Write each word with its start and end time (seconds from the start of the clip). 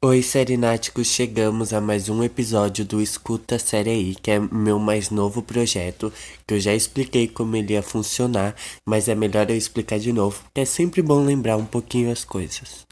Oi, 0.00 0.22
Serináticos, 0.22 1.08
chegamos 1.08 1.72
a 1.72 1.80
mais 1.80 2.08
um 2.08 2.22
episódio 2.22 2.84
do 2.84 3.02
Escuta 3.02 3.58
Série 3.58 3.90
aí, 3.90 4.14
que 4.14 4.30
é 4.30 4.38
meu 4.38 4.78
mais 4.78 5.10
novo 5.10 5.42
projeto, 5.42 6.12
que 6.46 6.54
eu 6.54 6.60
já 6.60 6.72
expliquei 6.72 7.26
como 7.26 7.56
ele 7.56 7.72
ia 7.72 7.82
funcionar, 7.82 8.54
mas 8.86 9.08
é 9.08 9.16
melhor 9.16 9.50
eu 9.50 9.56
explicar 9.56 9.98
de 9.98 10.12
novo, 10.12 10.40
porque 10.44 10.60
é 10.60 10.64
sempre 10.64 11.02
bom 11.02 11.24
lembrar 11.24 11.56
um 11.56 11.64
pouquinho 11.64 12.12
as 12.12 12.24
coisas. 12.24 12.86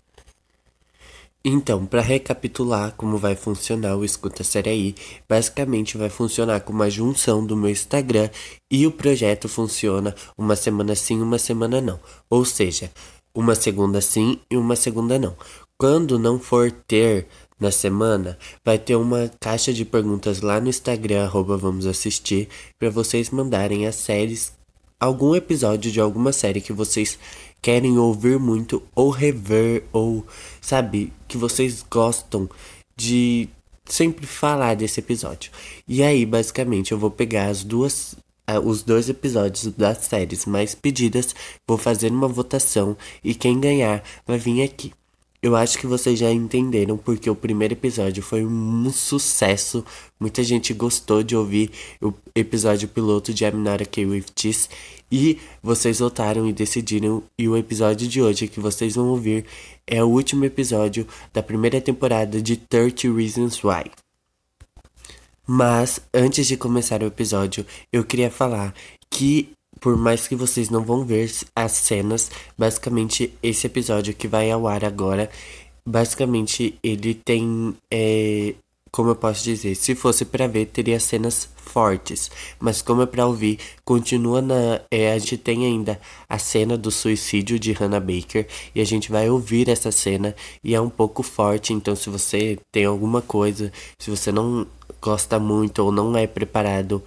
Então, 1.45 1.87
para 1.87 2.03
recapitular 2.03 2.93
como 2.97 3.19
vai 3.19 3.37
funcionar 3.37 3.95
o 3.95 4.05
Escuta 4.05 4.43
Série 4.43 4.71
aí, 4.71 4.95
basicamente 5.29 5.97
vai 5.97 6.11
funcionar 6.11 6.63
com 6.63 6.73
uma 6.73 6.91
junção 6.91 7.47
do 7.47 7.57
meu 7.57 7.71
Instagram 7.71 8.31
e 8.69 8.85
o 8.85 8.91
projeto 8.91 9.49
funciona 9.49 10.13
uma 10.37 10.57
semana 10.57 10.97
sim, 10.97 11.23
uma 11.23 11.39
semana 11.39 11.81
não. 11.81 12.01
Ou 12.29 12.45
seja, 12.45 12.91
uma 13.33 13.55
segunda 13.55 14.01
sim 14.01 14.41
e 14.51 14.57
uma 14.57 14.75
segunda 14.75 15.19
não. 15.19 15.37
Quando 15.79 16.19
não 16.19 16.39
for 16.41 16.73
ter 16.73 17.27
na 17.61 17.71
semana, 17.71 18.39
vai 18.65 18.79
ter 18.79 18.97
uma 18.97 19.31
caixa 19.39 19.75
de 19.75 19.85
perguntas 19.85 20.41
lá 20.41 20.59
no 20.59 20.71
Instagram, 20.71 21.25
arroba 21.25 21.55
vamos 21.59 21.85
assistir, 21.85 22.49
para 22.79 22.89
vocês 22.89 23.29
mandarem 23.29 23.87
as 23.87 23.97
séries, 23.97 24.55
algum 24.99 25.35
episódio 25.35 25.93
de 25.93 26.01
alguma 26.01 26.33
série 26.33 26.63
que 26.63 26.73
vocês 26.73 27.19
querem 27.61 27.99
ouvir 27.99 28.39
muito, 28.39 28.83
ou 28.95 29.11
rever, 29.11 29.85
ou 29.93 30.27
sabe, 30.63 31.13
que 31.29 31.37
vocês 31.37 31.85
gostam 31.91 32.49
de 32.97 33.47
sempre 33.85 34.27
falar 34.27 34.77
desse 34.77 35.01
episódio. 35.01 35.53
E 35.87 36.03
aí, 36.03 36.25
basicamente, 36.25 36.93
eu 36.93 36.99
vou 36.99 37.11
pegar 37.11 37.49
as 37.49 37.63
duas 37.63 38.17
os 38.65 38.83
dois 38.83 39.09
episódios 39.09 39.67
das 39.75 39.99
séries 39.99 40.47
mais 40.47 40.75
pedidas, 40.75 41.35
vou 41.69 41.77
fazer 41.77 42.13
uma 42.13 42.29
votação 42.29 42.97
e 43.23 43.35
quem 43.35 43.61
ganhar 43.61 44.03
vai 44.25 44.39
vir 44.39 44.63
aqui. 44.63 44.93
Eu 45.47 45.55
acho 45.55 45.79
que 45.79 45.87
vocês 45.87 46.19
já 46.19 46.29
entenderam 46.33 46.97
porque 46.99 47.31
o 47.31 47.37
primeiro 47.37 47.73
episódio 47.73 48.21
foi 48.21 48.45
um 48.45 48.91
sucesso. 48.91 49.85
Muita 50.19 50.43
gente 50.43 50.75
gostou 50.75 51.23
de 51.23 51.37
ouvir 51.37 51.71
o 52.03 52.13
episódio 52.35 52.89
piloto 52.89 53.33
de 53.33 53.49
Not 53.53 53.85
Okay 53.85 54.05
With 54.05 54.25
This. 54.35 54.69
E 55.09 55.39
vocês 55.63 56.01
votaram 56.01 56.49
e 56.49 56.53
decidiram. 56.53 57.23
E 57.39 57.47
o 57.47 57.57
episódio 57.57 58.09
de 58.09 58.21
hoje 58.21 58.49
que 58.49 58.59
vocês 58.59 58.97
vão 58.97 59.07
ouvir 59.07 59.45
é 59.87 60.03
o 60.03 60.09
último 60.09 60.45
episódio 60.45 61.07
da 61.33 61.45
primeira 61.45 61.81
temporada 61.81 62.43
de 62.43 62.57
30 62.57 63.13
Reasons 63.17 63.63
Why. 63.63 63.89
Mas 65.47 66.01
antes 66.13 66.49
de 66.49 66.57
começar 66.57 67.05
o 67.05 67.07
episódio, 67.07 67.65
eu 67.93 68.03
queria 68.03 68.33
falar 68.33 68.75
que 69.09 69.51
por 69.81 69.97
mais 69.97 70.27
que 70.27 70.35
vocês 70.35 70.71
não 70.71 70.83
vão 70.83 71.05
ver 71.05 71.31
as 71.55 71.73
cenas, 71.73 72.31
basicamente 72.57 73.33
esse 73.43 73.67
episódio 73.67 74.15
que 74.15 74.29
vai 74.29 74.51
ao 74.51 74.67
ar 74.67 74.85
agora, 74.85 75.31
basicamente 75.85 76.79
ele 76.83 77.15
tem, 77.15 77.75
é, 77.91 78.55
como 78.91 79.11
eu 79.11 79.17
posso 79.17 79.45
dizer, 79.45 79.75
se 79.75 79.95
fosse 79.95 80.25
para 80.25 80.47
ver 80.47 80.67
teria 80.67 80.99
cenas 80.99 81.49
fortes, 81.57 82.31
mas 82.59 82.81
como 82.81 83.03
é 83.03 83.07
para 83.07 83.27
ouvir, 83.27 83.59
continua 83.85 84.41
na, 84.41 84.81
é, 84.91 85.13
a 85.13 85.19
gente 85.19 85.37
tem 85.37 85.67
ainda 85.67 86.01
a 86.29 86.39
cena 86.39 86.77
do 86.77 86.91
suicídio 86.91 87.59
de 87.59 87.73
Hannah 87.73 88.01
Baker 88.01 88.47
e 88.75 88.81
a 88.81 88.85
gente 88.85 89.11
vai 89.11 89.29
ouvir 89.29 89.69
essa 89.69 89.93
cena 89.93 90.35
e 90.65 90.75
é 90.75 90.81
um 90.81 90.89
pouco 90.89 91.23
forte, 91.23 91.73
então 91.73 91.95
se 91.95 92.09
você 92.09 92.59
tem 92.73 92.87
alguma 92.87 93.21
coisa, 93.21 93.71
se 93.99 94.11
você 94.11 94.33
não 94.33 94.67
gosta 95.01 95.39
muito 95.39 95.81
ou 95.81 95.93
não 95.93 96.17
é 96.17 96.27
preparado 96.27 97.03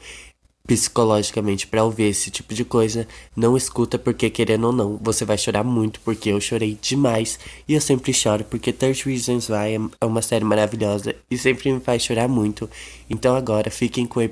psicologicamente 0.70 1.66
para 1.66 1.84
ouvir 1.84 2.03
esse 2.03 2.30
tipo 2.30 2.53
de 2.53 2.64
coisa, 2.64 3.08
não 3.36 3.58
escuta 3.58 3.98
porque 3.98 4.30
querendo 4.30 4.67
ou 4.67 4.72
não, 4.72 5.00
você 5.02 5.26
vai 5.26 5.36
chorar 5.36 5.64
muito 5.64 6.00
porque 6.02 6.30
eu 6.30 6.39
chorei 6.39 6.78
demais 6.80 7.39
e 7.67 7.73
eu 7.73 7.81
sempre 7.81 8.14
choro 8.14 8.44
porque 8.44 8.72
30 8.72 9.09
Reasons 9.09 9.50
Why 9.50 9.89
é 10.00 10.06
uma 10.06 10.22
série 10.22 10.45
maravilhosa 10.45 11.16
e 11.30 11.36
sempre 11.39 11.73
me 11.73 11.80
faz 11.80 12.03
chorar 12.03 12.28
muito. 12.28 12.70
Então 13.09 13.36
agora 13.36 13.72
fiquem 13.72 14.05
com, 14.05 14.30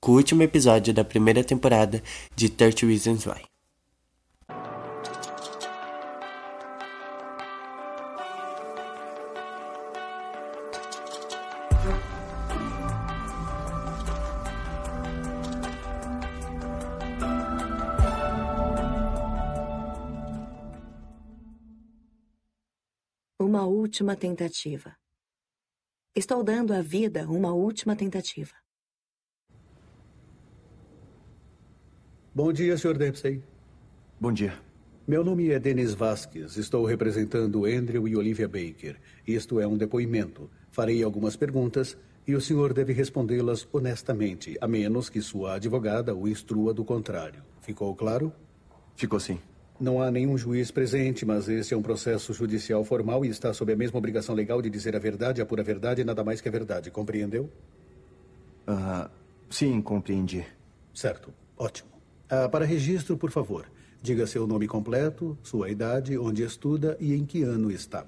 com 0.00 0.12
o 0.12 0.16
último 0.16 0.42
episódio 0.42 0.94
da 0.94 1.04
primeira 1.04 1.44
temporada 1.44 2.02
de 2.34 2.48
30 2.48 2.86
Reasons 2.86 3.26
Why. 3.26 3.53
Última 23.94 24.16
tentativa. 24.16 24.96
Estou 26.16 26.42
dando 26.42 26.72
à 26.74 26.82
vida 26.82 27.28
uma 27.30 27.52
última 27.54 27.94
tentativa. 27.94 28.50
Bom 32.34 32.52
dia, 32.52 32.76
Sr. 32.76 32.98
Dempsey. 32.98 33.40
Bom 34.18 34.32
dia. 34.32 34.60
Meu 35.06 35.22
nome 35.22 35.48
é 35.48 35.60
Denis 35.60 35.94
Vasquez. 35.94 36.56
Estou 36.56 36.84
representando 36.84 37.66
Andrew 37.66 38.08
e 38.08 38.16
Olivia 38.16 38.48
Baker. 38.48 39.00
Isto 39.24 39.60
é 39.60 39.66
um 39.68 39.76
depoimento. 39.76 40.50
Farei 40.72 41.00
algumas 41.04 41.36
perguntas 41.36 41.96
e 42.26 42.34
o 42.34 42.40
senhor 42.40 42.74
deve 42.74 42.92
respondê-las 42.92 43.68
honestamente, 43.72 44.58
a 44.60 44.66
menos 44.66 45.08
que 45.08 45.22
sua 45.22 45.54
advogada 45.54 46.16
o 46.16 46.26
instrua 46.26 46.74
do 46.74 46.84
contrário. 46.84 47.44
Ficou 47.60 47.94
claro? 47.94 48.32
Ficou 48.96 49.20
sim. 49.20 49.38
Não 49.84 50.00
há 50.00 50.10
nenhum 50.10 50.38
juiz 50.38 50.70
presente, 50.70 51.26
mas 51.26 51.46
esse 51.46 51.74
é 51.74 51.76
um 51.76 51.82
processo 51.82 52.32
judicial 52.32 52.82
formal 52.86 53.22
e 53.22 53.28
está 53.28 53.52
sob 53.52 53.70
a 53.70 53.76
mesma 53.76 53.98
obrigação 53.98 54.34
legal 54.34 54.62
de 54.62 54.70
dizer 54.70 54.96
a 54.96 54.98
verdade, 54.98 55.42
a 55.42 55.46
pura 55.46 55.62
verdade 55.62 56.00
e 56.00 56.04
nada 56.04 56.24
mais 56.24 56.40
que 56.40 56.48
a 56.48 56.50
verdade. 56.50 56.90
Compreendeu? 56.90 57.50
Uh, 58.66 59.10
sim, 59.50 59.82
compreendi. 59.82 60.42
Certo. 60.94 61.34
Ótimo. 61.54 61.90
Uh, 62.32 62.48
para 62.48 62.64
registro, 62.64 63.18
por 63.18 63.30
favor, 63.30 63.66
diga 64.00 64.26
seu 64.26 64.46
nome 64.46 64.66
completo, 64.66 65.36
sua 65.42 65.68
idade, 65.68 66.16
onde 66.16 66.42
estuda 66.42 66.96
e 66.98 67.12
em 67.12 67.26
que 67.26 67.42
ano 67.42 67.70
está. 67.70 68.06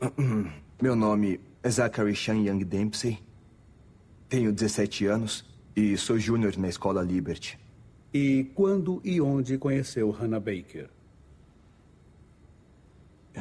Meu 0.82 0.96
nome 0.96 1.40
é 1.62 1.70
Zachary 1.70 2.16
Chan 2.16 2.38
Young 2.38 2.64
Dempsey. 2.64 3.20
Tenho 4.28 4.52
17 4.52 5.06
anos 5.06 5.44
e 5.76 5.96
sou 5.96 6.18
júnior 6.18 6.56
na 6.56 6.68
escola 6.68 7.00
Liberty. 7.00 7.67
E 8.12 8.44
quando 8.54 9.00
e 9.04 9.20
onde 9.20 9.58
conheceu 9.58 10.10
Hannah 10.10 10.40
Baker? 10.40 10.88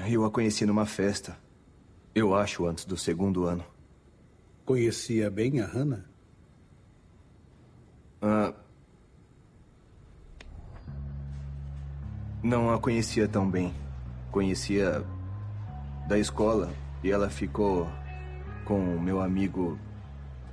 Eu 0.10 0.26
a 0.26 0.30
conheci 0.30 0.66
numa 0.66 0.86
festa. 0.86 1.38
Eu 2.14 2.36
acho 2.36 2.66
antes 2.66 2.86
do 2.86 2.98
segundo 2.98 3.46
ano. 3.46 3.64
Conhecia 4.66 5.30
bem 5.30 5.62
a 5.62 5.66
Hannah? 5.66 6.06
Ah, 8.22 8.54
não 12.44 12.70
a 12.70 12.80
conhecia 12.80 13.28
tão 13.28 13.50
bem. 13.50 13.74
Conhecia 14.32 15.06
da 16.08 16.20
escola 16.20 16.74
e 17.04 17.10
ela 17.10 17.30
ficou 17.30 17.88
com 18.66 18.96
o 18.96 19.02
meu 19.02 19.22
amigo 19.22 19.80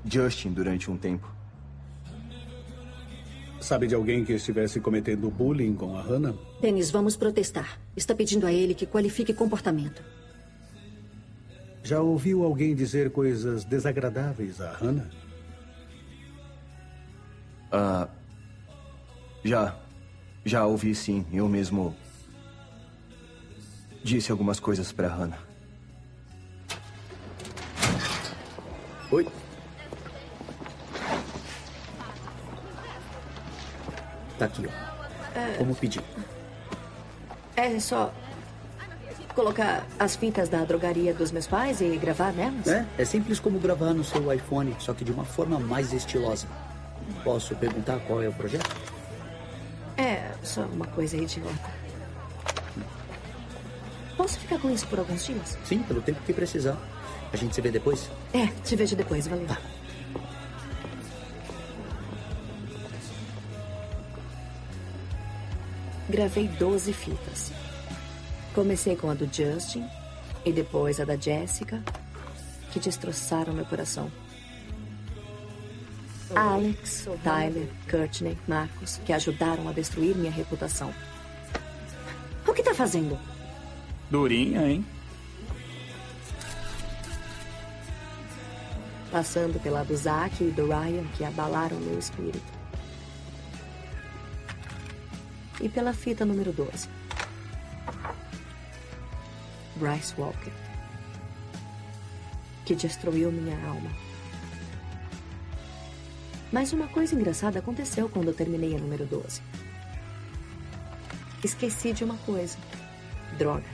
Justin 0.04 0.52
durante 0.52 0.90
um 0.90 0.96
tempo. 0.96 1.33
Sabe 3.64 3.86
de 3.86 3.94
alguém 3.94 4.26
que 4.26 4.34
estivesse 4.34 4.78
cometendo 4.78 5.30
bullying 5.30 5.72
com 5.74 5.96
a 5.96 6.02
Hannah? 6.02 6.34
Dennis, 6.60 6.90
vamos 6.90 7.16
protestar. 7.16 7.80
Está 7.96 8.14
pedindo 8.14 8.46
a 8.46 8.52
ele 8.52 8.74
que 8.74 8.84
qualifique 8.84 9.32
comportamento. 9.32 10.02
Já 11.82 11.98
ouviu 11.98 12.44
alguém 12.44 12.74
dizer 12.74 13.10
coisas 13.10 13.64
desagradáveis 13.64 14.60
a 14.60 14.70
Hannah? 14.70 15.08
Ah. 17.72 18.06
Já. 19.42 19.74
Já 20.44 20.66
ouvi 20.66 20.94
sim. 20.94 21.24
Eu 21.32 21.48
mesmo. 21.48 21.96
Disse 24.02 24.30
algumas 24.30 24.60
coisas 24.60 24.92
para 24.92 25.08
Hannah. 25.08 25.40
Oi. 29.10 29.26
Tá 34.38 34.46
aqui, 34.46 34.66
ó. 34.66 35.38
É... 35.38 35.54
Como 35.58 35.74
pedir. 35.74 36.02
É 37.56 37.78
só 37.78 38.12
colocar 39.34 39.84
as 39.98 40.16
fitas 40.16 40.48
da 40.48 40.64
drogaria 40.64 41.12
dos 41.12 41.32
meus 41.32 41.46
pais 41.46 41.80
e 41.80 41.96
gravar 41.96 42.32
nelas? 42.32 42.66
É, 42.68 42.86
é 42.96 43.04
simples 43.04 43.40
como 43.40 43.58
gravar 43.58 43.92
no 43.92 44.04
seu 44.04 44.32
iPhone, 44.32 44.74
só 44.78 44.94
que 44.94 45.04
de 45.04 45.12
uma 45.12 45.24
forma 45.24 45.58
mais 45.58 45.92
estilosa. 45.92 46.46
Posso 47.22 47.54
perguntar 47.56 47.98
qual 48.00 48.22
é 48.22 48.28
o 48.28 48.32
projeto? 48.32 48.70
É, 49.96 50.30
só 50.42 50.62
uma 50.62 50.86
coisa 50.86 51.16
idiota. 51.16 51.84
Posso 54.16 54.38
ficar 54.38 54.58
com 54.60 54.70
isso 54.70 54.86
por 54.86 55.00
alguns 55.00 55.24
dias? 55.24 55.58
Sim, 55.64 55.82
pelo 55.82 56.00
tempo 56.00 56.20
que 56.24 56.32
precisar. 56.32 56.76
A 57.32 57.36
gente 57.36 57.54
se 57.54 57.60
vê 57.60 57.70
depois? 57.70 58.08
É, 58.32 58.46
te 58.64 58.76
vejo 58.76 58.94
depois, 58.94 59.26
valeu. 59.26 59.46
Tá. 59.46 59.58
Gravei 66.14 66.46
12 66.46 66.92
fitas. 66.92 67.50
Comecei 68.54 68.94
com 68.94 69.10
a 69.10 69.14
do 69.14 69.26
Justin, 69.26 69.84
E 70.46 70.52
depois 70.52 71.00
a 71.00 71.04
da 71.04 71.16
Jessica, 71.16 71.82
que 72.70 72.78
destroçaram 72.78 73.52
meu 73.52 73.64
coração. 73.64 74.12
Alex, 76.32 77.08
Tyler, 77.24 77.68
Courtney, 77.90 78.38
Marcos, 78.46 79.00
que 79.04 79.12
ajudaram 79.12 79.68
a 79.68 79.72
destruir 79.72 80.14
minha 80.16 80.30
reputação. 80.30 80.94
O 82.46 82.52
que 82.52 82.62
tá 82.62 82.74
fazendo? 82.74 83.18
Durinha, 84.08 84.68
hein? 84.68 84.86
Passando 89.10 89.60
pela 89.60 89.82
do 89.82 89.96
Zack 89.96 90.44
e 90.44 90.52
do 90.52 90.68
Ryan, 90.68 91.06
que 91.16 91.24
abalaram 91.24 91.76
meu 91.78 91.98
espírito. 91.98 92.53
E 95.64 95.68
pela 95.70 95.94
fita 95.94 96.26
número 96.26 96.52
12. 96.52 96.90
Bryce 99.76 100.14
Walker. 100.18 100.52
Que 102.66 102.74
destruiu 102.74 103.32
minha 103.32 103.56
alma. 103.66 103.90
Mas 106.52 106.74
uma 106.74 106.86
coisa 106.86 107.14
engraçada 107.14 107.60
aconteceu 107.60 108.10
quando 108.10 108.28
eu 108.28 108.34
terminei 108.34 108.76
a 108.76 108.78
número 108.78 109.06
12. 109.06 109.40
Esqueci 111.42 111.94
de 111.94 112.04
uma 112.04 112.18
coisa: 112.18 112.58
droga. 113.38 113.64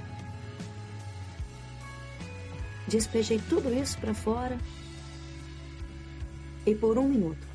Despejei 2.86 3.40
tudo 3.48 3.74
isso 3.74 3.98
para 3.98 4.14
fora. 4.14 4.56
E 6.64 6.72
por 6.72 6.98
um 6.98 7.08
minuto, 7.08 7.48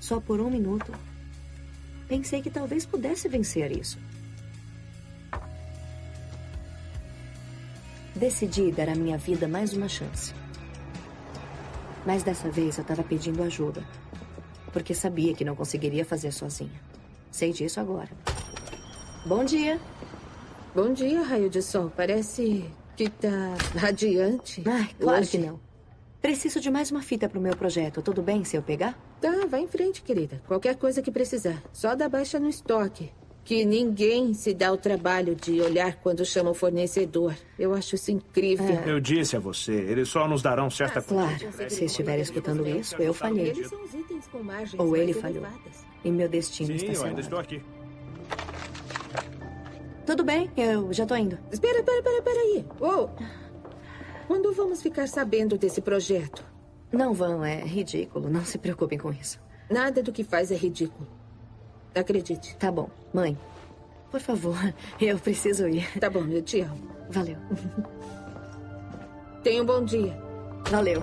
só 0.00 0.20
por 0.20 0.40
um 0.40 0.48
minuto, 0.48 0.90
pensei 2.08 2.42
que 2.42 2.50
talvez 2.50 2.86
pudesse 2.86 3.28
vencer 3.28 3.76
isso. 3.76 3.98
Decidi 8.14 8.70
dar 8.70 8.88
à 8.88 8.94
minha 8.94 9.18
vida 9.18 9.48
mais 9.48 9.72
uma 9.72 9.88
chance. 9.88 10.32
Mas 12.06 12.22
dessa 12.22 12.50
vez 12.50 12.76
eu 12.78 12.82
estava 12.82 13.02
pedindo 13.02 13.42
ajuda. 13.42 13.84
Porque 14.72 14.94
sabia 14.94 15.34
que 15.34 15.44
não 15.44 15.56
conseguiria 15.56 16.04
fazer 16.04 16.32
sozinha. 16.32 16.80
Sei 17.30 17.52
disso 17.52 17.80
agora. 17.80 18.10
Bom 19.26 19.44
dia. 19.44 19.80
Bom 20.74 20.92
dia, 20.92 21.22
raio 21.22 21.48
de 21.48 21.62
sol. 21.62 21.90
Parece 21.96 22.64
que 22.96 23.08
tá 23.08 23.56
radiante. 23.74 24.62
Ai, 24.66 24.90
claro 25.00 25.20
hoje. 25.20 25.30
que 25.30 25.38
não. 25.38 25.63
Preciso 26.24 26.58
de 26.58 26.70
mais 26.70 26.90
uma 26.90 27.02
fita 27.02 27.28
pro 27.28 27.38
meu 27.38 27.54
projeto. 27.54 28.00
Tudo 28.00 28.22
bem 28.22 28.44
se 28.44 28.56
eu 28.56 28.62
pegar? 28.62 28.98
Tá, 29.20 29.44
vai 29.46 29.60
em 29.60 29.68
frente, 29.68 30.00
querida. 30.00 30.40
Qualquer 30.46 30.74
coisa 30.74 31.02
que 31.02 31.10
precisar. 31.10 31.62
Só 31.70 31.94
dá 31.94 32.08
baixa 32.08 32.40
no 32.40 32.48
estoque. 32.48 33.12
Que 33.44 33.62
ninguém 33.62 34.32
se 34.32 34.54
dá 34.54 34.72
o 34.72 34.78
trabalho 34.78 35.34
de 35.34 35.60
olhar 35.60 35.96
quando 35.96 36.24
chama 36.24 36.48
o 36.48 36.54
fornecedor. 36.54 37.34
Eu 37.58 37.74
acho 37.74 37.94
isso 37.94 38.10
incrível. 38.10 38.74
Eu 38.86 39.00
disse 39.00 39.36
a 39.36 39.38
você, 39.38 39.74
eles 39.74 40.08
só 40.08 40.26
nos 40.26 40.40
darão 40.40 40.70
certa 40.70 41.02
Claro. 41.02 41.36
Se 41.68 41.84
estiver 41.84 42.18
escutando 42.18 42.66
isso, 42.66 42.96
eu 42.96 43.12
falhei. 43.12 43.50
Eles 43.50 43.68
são 43.68 43.84
os 43.84 43.92
itens 43.92 44.26
com 44.28 44.42
margens 44.42 44.80
Ou 44.80 44.96
ele 44.96 45.12
falhou. 45.12 45.44
E 46.02 46.10
meu 46.10 46.26
destino 46.26 46.68
Sim, 46.68 46.74
está 46.76 46.86
eu 46.86 47.04
ainda 47.04 47.04
selado. 47.04 47.20
estou 47.20 47.38
aqui. 47.38 47.62
Tudo 50.06 50.24
bem, 50.24 50.50
eu 50.56 50.90
já 50.90 51.04
tô 51.04 51.16
indo. 51.16 51.38
Espera, 51.52 51.80
espera, 51.80 51.98
espera, 51.98 52.16
espera 52.16 52.40
aí. 52.40 52.64
Oh. 52.80 53.43
Quando 54.26 54.52
vamos 54.52 54.82
ficar 54.82 55.06
sabendo 55.08 55.58
desse 55.58 55.80
projeto? 55.80 56.44
Não 56.92 57.12
vão, 57.12 57.44
é 57.44 57.60
ridículo. 57.64 58.30
Não 58.30 58.44
se 58.44 58.58
preocupem 58.58 58.98
com 58.98 59.10
isso. 59.12 59.40
Nada 59.70 60.02
do 60.02 60.12
que 60.12 60.22
faz 60.24 60.50
é 60.50 60.54
ridículo. 60.56 61.08
Acredite. 61.94 62.56
Tá 62.56 62.70
bom. 62.70 62.88
Mãe, 63.12 63.36
por 64.10 64.20
favor, 64.20 64.56
eu 65.00 65.18
preciso 65.18 65.68
ir. 65.68 65.86
Tá 65.98 66.08
bom, 66.10 66.24
eu 66.26 66.42
te 66.42 66.60
amo. 66.60 66.88
Valeu. 67.10 67.36
Tenha 69.42 69.62
um 69.62 69.66
bom 69.66 69.84
dia. 69.84 70.16
Valeu. 70.70 71.02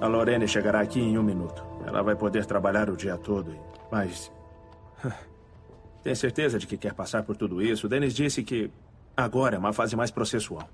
A 0.00 0.06
Lorene 0.06 0.48
chegará 0.48 0.80
aqui 0.80 1.00
em 1.00 1.18
um 1.18 1.22
minuto. 1.22 1.62
Ela 1.86 2.02
vai 2.02 2.14
poder 2.16 2.46
trabalhar 2.46 2.88
o 2.88 2.96
dia 2.96 3.16
todo, 3.18 3.52
e- 3.52 3.60
mas. 3.90 4.32
Tem 6.02 6.14
certeza 6.14 6.58
de 6.58 6.66
que 6.66 6.76
quer 6.76 6.94
passar 6.94 7.22
por 7.22 7.36
tudo 7.36 7.60
isso? 7.60 7.88
Dennis 7.88 8.14
disse 8.14 8.42
que 8.42 8.70
agora 9.16 9.56
é 9.56 9.58
uma 9.58 9.72
fase 9.72 9.94
mais 9.96 10.10
processual. 10.10 10.68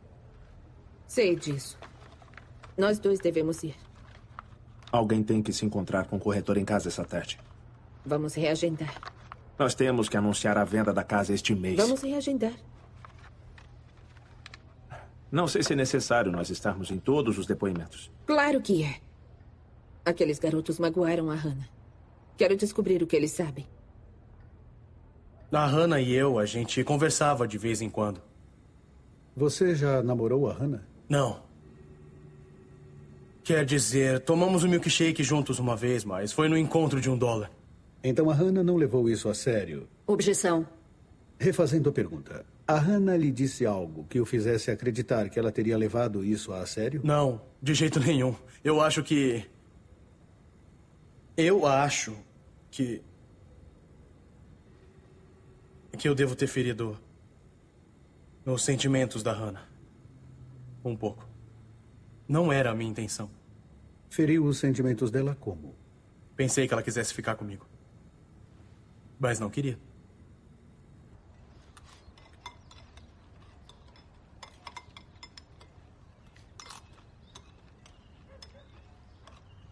Sei 1.06 1.34
disso. 1.34 1.78
Nós 2.76 2.98
dois 2.98 3.18
devemos 3.18 3.62
ir. 3.62 3.74
Alguém 4.92 5.22
tem 5.22 5.42
que 5.42 5.52
se 5.52 5.64
encontrar 5.66 6.06
com 6.06 6.16
o 6.16 6.20
corretor 6.20 6.56
em 6.56 6.64
casa 6.64 6.88
essa 6.88 7.04
tarde. 7.04 7.38
Vamos 8.04 8.34
reagendar. 8.34 8.94
Nós 9.58 9.74
temos 9.74 10.08
que 10.08 10.16
anunciar 10.16 10.56
a 10.58 10.64
venda 10.64 10.92
da 10.92 11.02
casa 11.02 11.32
este 11.32 11.54
mês. 11.54 11.76
Vamos 11.76 12.02
reagendar. 12.02 12.52
Não 15.30 15.48
sei 15.48 15.62
se 15.62 15.72
é 15.72 15.76
necessário 15.76 16.30
nós 16.30 16.50
estarmos 16.50 16.90
em 16.90 16.98
todos 16.98 17.36
os 17.36 17.46
depoimentos. 17.46 18.12
Claro 18.26 18.60
que 18.60 18.84
é. 18.84 19.00
Aqueles 20.04 20.38
garotos 20.38 20.78
magoaram 20.78 21.30
a 21.30 21.34
Hannah. 21.34 21.68
Quero 22.36 22.56
descobrir 22.56 23.02
o 23.02 23.06
que 23.06 23.16
eles 23.16 23.32
sabem. 23.32 23.66
A 25.52 25.66
Hannah 25.66 26.00
e 26.00 26.12
eu, 26.12 26.38
a 26.38 26.44
gente 26.44 26.82
conversava 26.82 27.46
de 27.46 27.56
vez 27.56 27.80
em 27.80 27.88
quando. 27.88 28.20
Você 29.36 29.74
já 29.74 30.02
namorou 30.02 30.48
a 30.48 30.52
Hannah? 30.52 30.82
Não. 31.08 31.42
Quer 33.44 33.64
dizer, 33.64 34.20
tomamos 34.20 34.64
um 34.64 34.68
milkshake 34.68 35.22
juntos 35.22 35.58
uma 35.58 35.76
vez, 35.76 36.04
mas 36.04 36.32
foi 36.32 36.48
no 36.48 36.58
encontro 36.58 37.00
de 37.00 37.08
um 37.08 37.16
dólar. 37.16 37.50
Então 38.02 38.28
a 38.28 38.34
Hannah 38.34 38.64
não 38.64 38.76
levou 38.76 39.08
isso 39.08 39.28
a 39.28 39.34
sério. 39.34 39.88
Objeção. 40.06 40.66
Refazendo 41.38 41.90
a 41.90 41.92
pergunta, 41.92 42.44
a 42.66 42.76
Hannah 42.78 43.16
lhe 43.16 43.30
disse 43.30 43.64
algo 43.64 44.04
que 44.08 44.20
o 44.20 44.24
fizesse 44.24 44.70
acreditar 44.70 45.28
que 45.28 45.38
ela 45.38 45.52
teria 45.52 45.76
levado 45.78 46.24
isso 46.24 46.52
a 46.52 46.66
sério? 46.66 47.00
Não, 47.04 47.40
de 47.62 47.74
jeito 47.74 48.00
nenhum. 48.00 48.34
Eu 48.64 48.80
acho 48.80 49.02
que. 49.02 49.44
Eu 51.36 51.66
acho 51.66 52.16
que. 52.70 53.02
Que 55.98 56.08
eu 56.08 56.14
devo 56.14 56.36
ter 56.36 56.46
ferido. 56.46 56.98
Os 58.44 58.62
sentimentos 58.62 59.22
da 59.22 59.32
Hannah. 59.32 59.66
Um 60.84 60.94
pouco. 60.94 61.26
Não 62.28 62.52
era 62.52 62.70
a 62.70 62.74
minha 62.74 62.90
intenção. 62.90 63.30
Feriu 64.10 64.44
os 64.44 64.58
sentimentos 64.58 65.10
dela 65.10 65.34
como? 65.34 65.74
Pensei 66.36 66.68
que 66.68 66.74
ela 66.74 66.82
quisesse 66.82 67.14
ficar 67.14 67.34
comigo. 67.34 67.66
Mas 69.18 69.40
não 69.40 69.48
queria. 69.48 69.78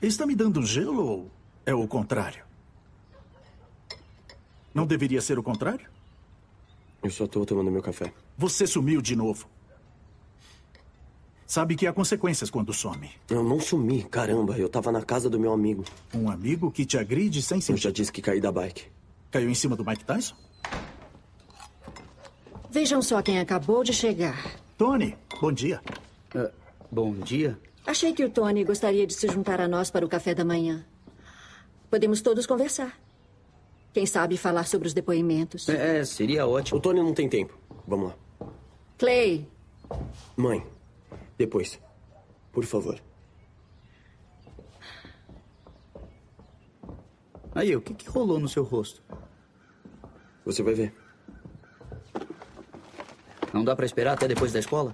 Está 0.01 0.27
me 0.27 0.35
dando 0.35 0.65
gelo 0.65 1.07
ou 1.07 1.31
é 1.65 1.75
o 1.75 1.87
contrário? 1.87 2.45
Não 4.75 4.87
deveria 4.87 5.21
ser 5.21 5.39
o 5.39 5.43
contrário? 5.43 5.94
Eu 7.05 7.11
só 7.11 7.27
tô 7.27 7.45
tomando 7.45 7.71
meu 7.71 7.83
café. 7.83 8.13
Você 8.37 8.67
sumiu 8.67 9.03
de 9.03 9.15
novo. 9.15 9.47
Sabe 11.47 11.77
que 11.77 11.87
há 11.87 11.93
consequências 11.93 12.51
quando 12.51 12.73
some. 12.73 13.11
Eu 13.29 13.45
não 13.45 13.61
sumi, 13.61 14.03
caramba. 14.03 14.57
Eu 14.59 14.69
tava 14.69 14.91
na 14.91 15.03
casa 15.03 15.29
do 15.29 15.39
meu 15.39 15.53
amigo. 15.53 15.85
Um 16.15 16.31
amigo 16.31 16.71
que 16.73 16.87
te 16.87 16.97
agride 16.97 17.43
sem 17.43 17.59
Eu 17.59 17.61
já 17.61 17.67
sentido. 17.75 17.93
disse 17.93 18.11
que 18.11 18.23
caí 18.23 18.41
da 18.41 18.51
bike. 18.51 18.87
Caiu 19.31 19.51
em 19.51 19.55
cima 19.55 19.77
do 19.77 19.85
Mike 19.85 20.05
Tyson? 20.05 20.35
Vejam 22.71 23.03
só 23.03 23.21
quem 23.23 23.39
acabou 23.39 23.85
de 23.85 23.93
chegar. 23.93 24.57
Tony, 24.79 25.17
bom 25.41 25.53
dia. 25.53 25.81
Ah, 26.35 26.51
bom 26.91 27.13
dia. 27.13 27.59
Achei 27.87 28.15
que 28.15 28.25
o 28.25 28.31
Tony 28.31 28.65
gostaria 28.65 29.07
de 29.07 29.13
se 29.13 29.29
juntar 29.29 29.61
a 29.61 29.69
nós 29.69 29.91
para 29.91 30.05
o 30.07 30.09
café 30.09 30.35
da 30.35 30.45
manhã. 30.45 30.85
Podemos 31.91 32.23
todos 32.23 32.47
conversar. 32.47 32.99
Quem 33.95 34.05
sabe 34.05 34.37
falar 34.37 34.65
sobre 34.67 34.89
os 34.89 34.93
depoimentos. 34.93 35.69
É, 35.69 36.05
seria 36.05 36.45
O 36.45 36.51
ótimo. 36.51 36.81
Tony 36.81 37.01
não 37.01 37.15
tem 37.15 37.29
tempo. 37.29 37.57
Vamos 37.87 38.09
lá. 38.09 38.49
Clay, 38.99 39.49
Mãe, 40.37 40.67
depois. 41.39 41.79
Por 42.53 42.65
favor. 42.65 43.01
Aí, 47.55 47.75
o 47.77 47.81
que, 47.81 47.95
que 47.95 48.09
rolou 48.09 48.41
no 48.41 48.49
seu 48.49 48.65
rosto? 48.65 49.01
Você 50.45 50.63
vai 50.63 50.75
ver. 50.75 50.93
Não 53.53 53.63
dá 53.63 53.77
pra 53.77 53.87
esperar 53.87 54.15
até 54.15 54.27
depois 54.27 54.53
da 54.53 54.59
escola? 54.59 54.93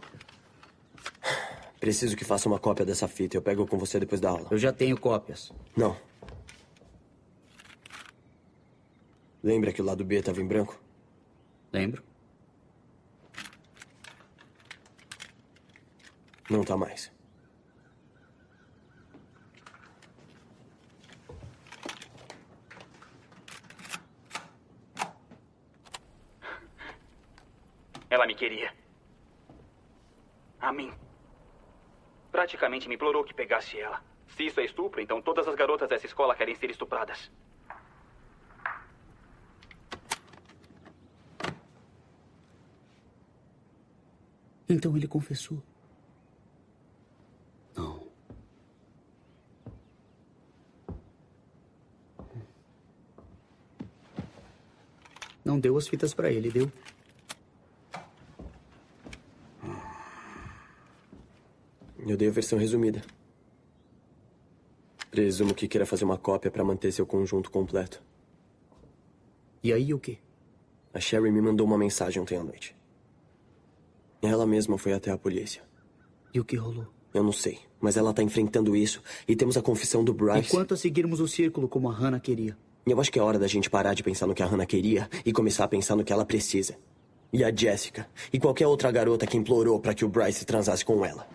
Preciso 1.81 2.15
que 2.15 2.25
faça 2.25 2.47
uma 2.47 2.59
cópia 2.59 2.85
dessa 2.85 3.09
fita. 3.09 3.35
Eu 3.39 3.43
pego 3.43 3.67
com 3.67 3.79
você 3.79 3.99
depois 3.99 4.21
da 4.21 4.29
aula. 4.29 4.47
Eu 4.51 4.59
já 4.59 4.71
tenho 4.71 4.99
cópias. 5.01 5.51
Não. 5.75 5.97
Lembra 9.43 9.73
que 9.73 9.81
o 9.81 9.85
lado 9.85 10.05
B 10.05 10.17
estava 10.17 10.41
em 10.41 10.47
branco? 10.47 10.79
Lembro. 11.73 12.03
Não 16.51 16.63
tá 16.63 16.77
mais. 16.77 17.11
Ela 28.11 28.27
me 28.27 28.35
queria. 28.35 28.75
A 30.61 30.73
mim. 30.73 30.93
Praticamente 32.31 32.89
me 32.89 32.97
implorou 32.97 33.25
que 33.25 33.33
pegasse 33.33 33.81
ela. 33.81 34.03
Se 34.37 34.45
isso 34.45 34.61
é 34.61 34.65
estupro, 34.65 35.01
então 35.01 35.23
todas 35.23 35.49
as 35.49 35.55
garotas 35.55 35.89
dessa 35.89 36.07
escola 36.07 36.35
querem 36.35 36.55
ser 36.57 36.71
estupradas. 36.71 37.31
Então 44.71 44.97
ele 44.97 45.09
confessou. 45.09 45.61
Não. 47.77 48.01
Não 55.45 55.59
deu 55.59 55.77
as 55.77 55.89
fitas 55.89 56.15
para 56.15 56.31
ele, 56.31 56.53
deu? 56.53 56.71
Eu 62.07 62.17
dei 62.17 62.29
a 62.29 62.33
versão 62.33 62.57
resumida. 62.57 63.03
Presumo 65.11 65.53
que 65.53 65.67
queira 65.67 65.85
fazer 65.85 66.05
uma 66.05 66.17
cópia 66.17 66.51
para 66.51 66.63
manter 66.63 66.93
seu 66.93 67.05
conjunto 67.05 67.51
completo. 67.51 68.01
E 69.65 69.73
aí 69.73 69.93
o 69.93 69.99
quê? 69.99 70.19
A 70.95 71.01
Sherry 71.01 71.33
me 71.33 71.43
mandou 71.43 71.67
uma 71.67 71.77
mensagem 71.77 72.23
ontem 72.23 72.39
à 72.39 72.45
noite. 72.45 72.80
Ela 74.23 74.47
mesma 74.47 74.77
foi 74.77 74.93
até 74.93 75.11
a 75.11 75.19
polícia. 75.19 75.63
E 76.33 76.41
o 76.41 76.45
que 76.45 76.57
rolou? 76.57 76.87
Eu 77.13 77.25
não 77.25 77.33
sei, 77.33 77.59
mas 77.81 77.97
ela 77.97 78.13
tá 78.13 78.23
enfrentando 78.23 78.77
isso 78.77 79.03
e 79.27 79.35
temos 79.35 79.57
a 79.57 79.63
confissão 79.63 80.05
do 80.05 80.15
Bryce. 80.15 80.49
Enquanto 80.49 80.75
a 80.75 80.77
seguirmos 80.77 81.21
o 81.21 81.27
círculo 81.27 81.69
como 81.69 81.89
a 81.89 81.93
Hannah 81.93 82.21
queria. 82.21 82.57
Eu 82.87 83.01
acho 83.01 83.11
que 83.11 83.19
é 83.19 83.23
hora 83.23 83.39
da 83.39 83.47
gente 83.47 83.69
parar 83.69 83.95
de 83.95 84.03
pensar 84.03 84.27
no 84.27 84.35
que 84.35 84.43
a 84.43 84.47
Hannah 84.47 84.67
queria 84.67 85.09
e 85.25 85.33
começar 85.33 85.65
a 85.65 85.69
pensar 85.69 85.97
no 85.97 86.05
que 86.05 86.13
ela 86.13 86.25
precisa. 86.25 86.77
E 87.33 87.45
a 87.45 87.55
Jessica. 87.55 88.09
E 88.33 88.39
qualquer 88.39 88.67
outra 88.67 88.91
garota 88.91 89.27
que 89.27 89.37
implorou 89.37 89.79
para 89.81 89.95
que 89.95 90.05
o 90.05 90.09
Bryce 90.09 90.45
transasse 90.45 90.85
com 90.85 91.05
ela. 91.05 91.27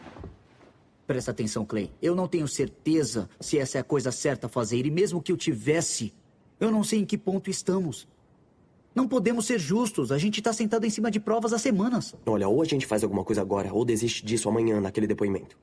Presta 1.08 1.32
atenção, 1.32 1.65
Clay. 1.65 1.92
Eu 2.01 2.15
não 2.15 2.27
tenho 2.27 2.48
certeza 2.48 3.30
se 3.39 3.60
essa 3.60 3.77
é 3.77 3.82
a 3.82 3.84
coisa 3.84 4.12
certa 4.12 4.48
a 4.48 4.50
fazer. 4.50 4.86
E 4.86 4.92
mesmo 4.92 5.22
que 5.22 5.32
eu 5.32 5.38
tivesse, 5.38 6.13
eu 6.60 6.72
não 6.72 6.84
sei 6.84 7.00
em 7.00 7.06
que 7.06 7.18
ponto 7.18 7.50
estamos. 7.50 8.08
Não 8.96 9.10
podemos 9.10 9.46
ser 9.46 9.60
justos. 9.60 10.10
A 10.10 10.18
gente 10.18 10.40
está 10.40 10.54
sentado 10.54 10.86
em 10.86 10.90
cima 10.90 11.12
de 11.12 11.20
provas 11.20 11.52
há 11.52 11.60
semanas. 11.60 12.16
Olha, 12.25 12.48
ou 12.48 12.62
a 12.62 12.66
gente 12.66 12.86
faz 12.86 13.04
alguma 13.04 13.25
coisa 13.25 13.42
agora, 13.42 13.74
ou 13.74 13.84
desiste 13.84 14.25
disso 14.25 14.48
amanhã, 14.48 14.80
naquele 14.80 15.06
depoimento. 15.06 15.58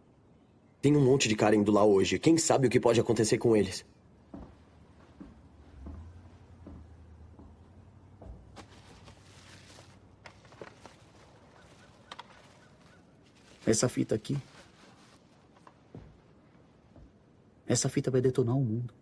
Tem 0.82 0.94
um 0.94 1.02
monte 1.02 1.28
de 1.28 1.34
cara 1.34 1.56
indo 1.56 1.72
lá 1.72 1.82
hoje. 1.82 2.18
Quem 2.18 2.36
sabe 2.36 2.66
o 2.66 2.70
que 2.70 2.78
pode 2.78 3.00
acontecer 3.00 3.38
com 3.38 3.56
eles? 3.56 3.86
Essa 13.64 13.88
fita 13.88 14.14
aqui. 14.14 14.36
Essa 17.66 17.88
fita 17.88 18.10
vai 18.10 18.20
detonar 18.20 18.54
o 18.54 18.60
mundo. 18.60 18.92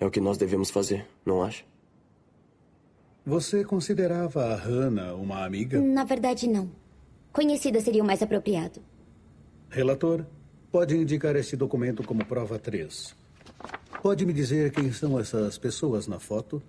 É 0.00 0.06
o 0.06 0.10
que 0.10 0.20
nós 0.20 0.38
devemos 0.38 0.70
fazer, 0.70 1.06
não 1.24 1.42
acha? 1.42 1.64
Você 3.26 3.64
considerava 3.64 4.46
a 4.46 4.54
Hannah 4.54 5.14
uma 5.14 5.44
amiga? 5.44 5.80
Na 5.80 6.04
verdade, 6.04 6.48
não. 6.48 6.70
Conhecida 7.32 7.80
seria 7.80 8.02
o 8.02 8.06
mais 8.06 8.22
apropriado. 8.22 8.80
Relator, 9.68 10.24
pode 10.72 10.96
indicar 10.96 11.36
este 11.36 11.56
documento 11.56 12.02
como 12.02 12.24
prova 12.24 12.58
3. 12.58 13.14
Pode 14.02 14.24
me 14.24 14.32
dizer 14.32 14.70
quem 14.70 14.92
são 14.92 15.18
essas 15.18 15.58
pessoas 15.58 16.06
na 16.06 16.18
foto? 16.18 16.62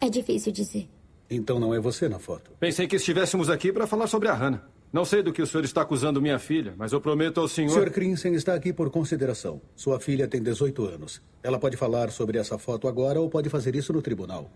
É 0.00 0.10
difícil 0.10 0.52
dizer. 0.52 0.88
Então 1.30 1.58
não 1.58 1.74
é 1.74 1.80
você 1.80 2.08
na 2.08 2.18
foto. 2.18 2.52
Pensei 2.60 2.86
que 2.86 2.96
estivéssemos 2.96 3.48
aqui 3.48 3.72
para 3.72 3.86
falar 3.86 4.06
sobre 4.06 4.28
a 4.28 4.34
Hannah. 4.34 4.75
Não 4.96 5.04
sei 5.04 5.22
do 5.22 5.30
que 5.30 5.42
o 5.42 5.46
senhor 5.46 5.62
está 5.62 5.82
acusando 5.82 6.22
minha 6.22 6.38
filha, 6.38 6.72
mas 6.74 6.90
eu 6.90 7.02
prometo 7.02 7.38
ao 7.38 7.46
senhor. 7.46 7.84
Sr. 7.86 7.92
Crimson 7.92 8.28
está 8.28 8.54
aqui 8.54 8.72
por 8.72 8.88
consideração. 8.88 9.60
Sua 9.76 10.00
filha 10.00 10.26
tem 10.26 10.42
18 10.42 10.86
anos. 10.86 11.20
Ela 11.42 11.58
pode 11.58 11.76
falar 11.76 12.10
sobre 12.10 12.38
essa 12.38 12.56
foto 12.56 12.88
agora 12.88 13.20
ou 13.20 13.28
pode 13.28 13.50
fazer 13.50 13.76
isso 13.76 13.92
no 13.92 14.00
tribunal. 14.00 14.50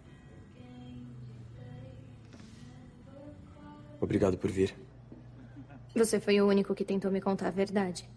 Obrigado 4.01 4.39
por 4.39 4.51
vir. 4.51 4.75
Você 5.95 6.19
foi 6.19 6.41
o 6.41 6.49
único 6.49 6.75
que 6.75 6.87
tentou 6.87 7.11
me 7.11 7.21
contar 7.21 7.49
a 7.49 7.51
verdade. 7.51 8.09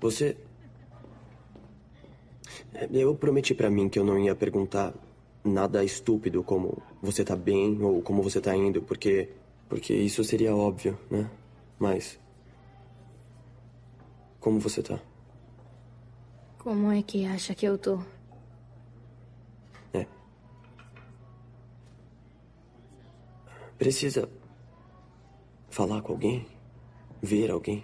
Você. 0.00 0.38
Eu 2.90 3.14
prometi 3.14 3.52
para 3.52 3.68
mim 3.68 3.90
que 3.90 3.98
eu 3.98 4.04
não 4.06 4.18
ia 4.18 4.34
perguntar 4.34 4.94
nada 5.44 5.84
estúpido 5.84 6.42
como 6.42 6.82
você 7.02 7.24
tá 7.24 7.34
bem 7.34 7.80
ou 7.82 8.02
como 8.02 8.22
você 8.22 8.40
tá 8.40 8.56
indo, 8.56 8.82
porque 8.82 9.28
porque 9.68 9.94
isso 9.94 10.22
seria 10.22 10.54
óbvio, 10.54 10.98
né? 11.10 11.30
Mas 11.78 12.20
como 14.38 14.60
você 14.60 14.82
tá? 14.82 15.00
Como 16.58 16.92
é 16.92 17.02
que 17.02 17.24
acha 17.24 17.54
que 17.54 17.66
eu 17.66 17.78
tô? 17.78 17.98
É. 19.94 20.06
Precisa 23.78 24.28
falar 25.70 26.02
com 26.02 26.12
alguém? 26.12 26.46
Ver 27.22 27.50
alguém? 27.50 27.82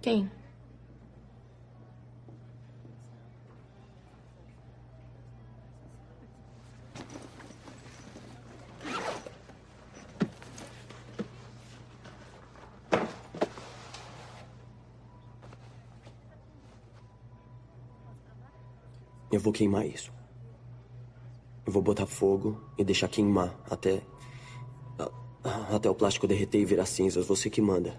Quem? 0.00 0.30
Eu 19.34 19.40
vou 19.40 19.52
queimar 19.52 19.84
isso. 19.84 20.12
Eu 21.66 21.72
vou 21.72 21.82
botar 21.82 22.06
fogo 22.06 22.62
e 22.78 22.84
deixar 22.84 23.08
queimar 23.08 23.52
até. 23.68 24.00
Até 25.42 25.90
o 25.90 25.94
plástico 25.94 26.28
derreter 26.28 26.60
e 26.60 26.64
virar 26.64 26.86
cinzas. 26.86 27.26
Você 27.26 27.50
que 27.50 27.60
manda. 27.60 27.98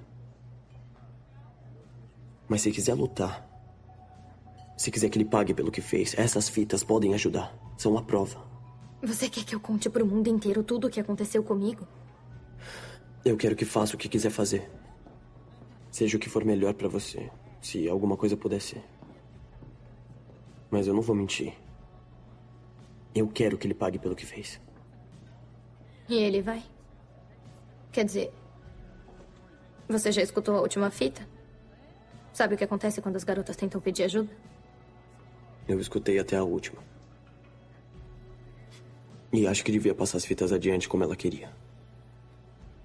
Mas 2.48 2.62
se 2.62 2.72
quiser 2.72 2.94
lutar. 2.94 3.46
Se 4.78 4.90
quiser 4.90 5.10
que 5.10 5.18
ele 5.18 5.26
pague 5.26 5.54
pelo 5.54 5.72
que 5.72 5.82
fez, 5.82 6.16
essas 6.18 6.48
fitas 6.48 6.86
podem 6.86 7.14
ajudar. 7.14 7.54
São 7.78 7.92
uma 7.92 8.04
prova. 8.04 8.42
Você 9.04 9.28
quer 9.28 9.44
que 9.44 9.56
eu 9.56 9.60
conte 9.60 9.90
pro 9.90 10.06
mundo 10.06 10.30
inteiro 10.30 10.64
tudo 10.64 10.88
o 10.88 10.90
que 10.90 11.02
aconteceu 11.02 11.44
comigo? 11.44 11.86
Eu 13.26 13.36
quero 13.36 13.58
que 13.58 13.66
faça 13.66 13.94
o 13.94 13.98
que 13.98 14.08
quiser 14.08 14.30
fazer. 14.30 14.72
Seja 15.92 16.16
o 16.16 16.20
que 16.20 16.30
for 16.30 16.46
melhor 16.46 16.74
para 16.74 16.88
você. 16.88 17.30
Se 17.62 17.90
alguma 17.90 18.16
coisa 18.16 18.38
puder 18.38 18.62
ser. 18.62 18.82
Mas 20.76 20.88
eu 20.88 20.94
não 20.94 21.02
vou 21.02 21.16
mentir. 21.16 21.54
Eu 23.16 23.30
quero 23.30 23.58
que 23.58 23.66
ele 23.66 23.74
pague 23.74 23.98
pelo 23.98 24.14
que 24.14 24.26
fez. 24.26 24.60
E 26.10 26.16
ele 26.16 26.42
vai? 26.42 26.62
Quer 27.94 28.04
dizer, 28.04 28.34
você 29.88 30.12
já 30.12 30.22
escutou 30.22 30.58
a 30.58 30.60
última 30.60 30.92
fita? 30.92 31.26
Sabe 32.34 32.56
o 32.56 32.58
que 32.58 32.66
acontece 32.66 33.02
quando 33.02 33.16
as 33.16 33.24
garotas 33.24 33.56
tentam 33.56 33.80
pedir 33.80 34.04
ajuda? 34.04 34.30
Eu 35.66 35.80
escutei 35.80 36.20
até 36.20 36.36
a 36.36 36.44
última. 36.44 36.84
E 39.32 39.48
acho 39.48 39.64
que 39.64 39.72
devia 39.72 39.96
passar 39.96 40.18
as 40.18 40.26
fitas 40.26 40.52
adiante 40.52 40.90
como 40.90 41.06
ela 41.06 41.16
queria. 41.16 41.54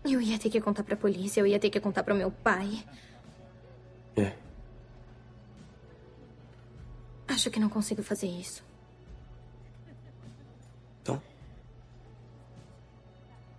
Eu 0.05 0.21
ia 0.21 0.39
ter 0.39 0.49
que 0.49 0.61
contar 0.61 0.85
pra 0.85 0.95
polícia, 0.95 1.41
eu 1.41 1.47
ia 1.49 1.59
ter 1.59 1.71
que 1.71 1.81
contar 1.81 2.05
pro 2.05 2.15
meu 2.15 2.31
pai. 2.31 2.85
É. 4.17 4.50
Acho 7.31 7.49
que 7.49 7.61
não 7.61 7.69
consigo 7.69 8.03
fazer 8.03 8.27
isso. 8.27 8.61
Tá. 11.05 11.23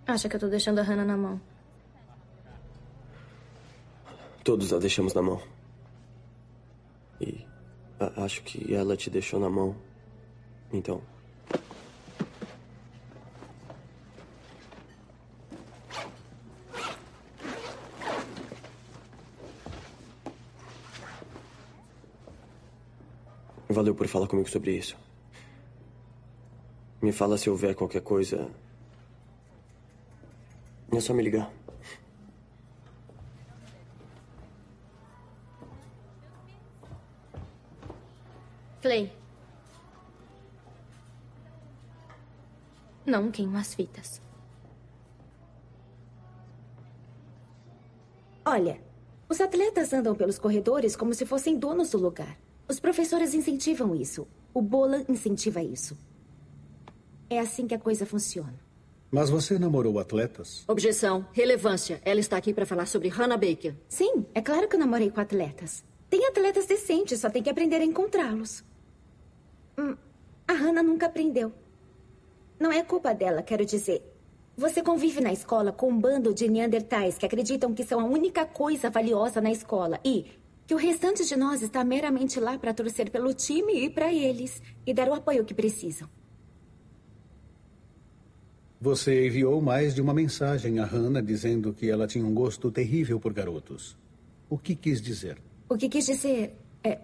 Acha 0.05 0.27
que 0.27 0.35
eu 0.35 0.39
tô 0.41 0.49
deixando 0.49 0.79
a 0.79 0.83
Hannah 0.83 1.05
na 1.05 1.15
mão? 1.15 1.39
Todos 4.43 4.73
a 4.73 4.77
deixamos 4.77 5.13
na 5.13 5.21
mão. 5.21 5.41
E 7.21 7.45
acho 8.17 8.43
que 8.43 8.73
ela 8.73 8.97
te 8.97 9.09
deixou 9.09 9.39
na 9.39 9.49
mão. 9.49 9.73
Então. 10.73 11.01
valeu 23.81 23.95
por 23.95 24.07
falar 24.07 24.27
comigo 24.27 24.47
sobre 24.47 24.77
isso. 24.77 24.95
Me 27.01 27.11
fala 27.11 27.35
se 27.35 27.49
houver 27.49 27.73
qualquer 27.73 28.01
coisa. 28.01 28.47
É 30.91 30.99
só 30.99 31.13
me 31.15 31.23
ligar. 31.23 31.51
Clay 38.81 39.11
Não 43.05 43.31
queimo 43.31 43.57
as 43.57 43.73
fitas. 43.73 44.21
Olha, 48.45 48.79
os 49.27 49.41
atletas 49.41 49.91
andam 49.93 50.13
pelos 50.13 50.37
corredores 50.37 50.95
como 50.95 51.13
se 51.15 51.25
fossem 51.25 51.57
donos 51.57 51.91
do 51.91 51.97
lugar. 51.97 52.37
Os 52.71 52.79
professores 52.79 53.33
incentivam 53.33 53.93
isso. 53.93 54.25
O 54.53 54.61
Bola 54.61 55.03
incentiva 55.09 55.61
isso. 55.61 55.97
É 57.29 57.37
assim 57.37 57.67
que 57.67 57.75
a 57.75 57.77
coisa 57.77 58.05
funciona. 58.05 58.57
Mas 59.11 59.29
você 59.29 59.59
namorou 59.59 59.99
atletas? 59.99 60.63
Objeção. 60.69 61.27
Relevância. 61.33 62.01
Ela 62.05 62.21
está 62.21 62.37
aqui 62.37 62.53
para 62.53 62.65
falar 62.65 62.85
sobre 62.85 63.09
Hannah 63.09 63.35
Baker. 63.35 63.75
Sim, 63.89 64.25
é 64.33 64.39
claro 64.41 64.69
que 64.69 64.77
eu 64.77 64.79
namorei 64.79 65.11
com 65.11 65.19
atletas. 65.19 65.83
Tem 66.09 66.25
atletas 66.25 66.65
decentes, 66.65 67.19
só 67.19 67.29
tem 67.29 67.43
que 67.43 67.49
aprender 67.49 67.75
a 67.75 67.83
encontrá-los. 67.83 68.63
Hum, 69.77 69.97
a 70.47 70.53
Hannah 70.53 70.81
nunca 70.81 71.07
aprendeu. 71.07 71.51
Não 72.57 72.71
é 72.71 72.81
culpa 72.83 73.13
dela, 73.13 73.43
quero 73.43 73.65
dizer. 73.65 74.01
Você 74.55 74.81
convive 74.81 75.19
na 75.19 75.33
escola 75.33 75.73
com 75.73 75.89
um 75.89 75.99
bando 75.99 76.33
de 76.33 76.47
neandertais 76.47 77.17
que 77.17 77.25
acreditam 77.25 77.73
que 77.73 77.83
são 77.83 77.99
a 77.99 78.05
única 78.05 78.45
coisa 78.45 78.89
valiosa 78.89 79.41
na 79.41 79.51
escola 79.51 79.99
e 80.05 80.39
que 80.71 80.75
o 80.75 80.77
restante 80.77 81.25
de 81.25 81.35
nós 81.35 81.61
está 81.61 81.83
meramente 81.83 82.39
lá 82.39 82.57
para 82.57 82.73
torcer 82.73 83.09
pelo 83.09 83.33
time 83.33 83.73
e 83.73 83.89
para 83.89 84.13
eles 84.13 84.61
e 84.87 84.93
dar 84.93 85.09
o 85.09 85.13
apoio 85.13 85.43
que 85.43 85.53
precisam. 85.53 86.07
Você 88.79 89.27
enviou 89.27 89.61
mais 89.61 89.93
de 89.93 90.01
uma 90.01 90.13
mensagem 90.13 90.79
a 90.79 90.85
Hannah 90.85 91.19
dizendo 91.19 91.73
que 91.73 91.89
ela 91.89 92.07
tinha 92.07 92.25
um 92.25 92.33
gosto 92.33 92.71
terrível 92.71 93.19
por 93.19 93.33
garotos. 93.33 93.97
O 94.49 94.57
que 94.57 94.73
quis 94.73 95.01
dizer? 95.01 95.41
O 95.67 95.75
que 95.75 95.89
quis 95.89 96.05
dizer 96.05 96.55
é. 96.81 97.01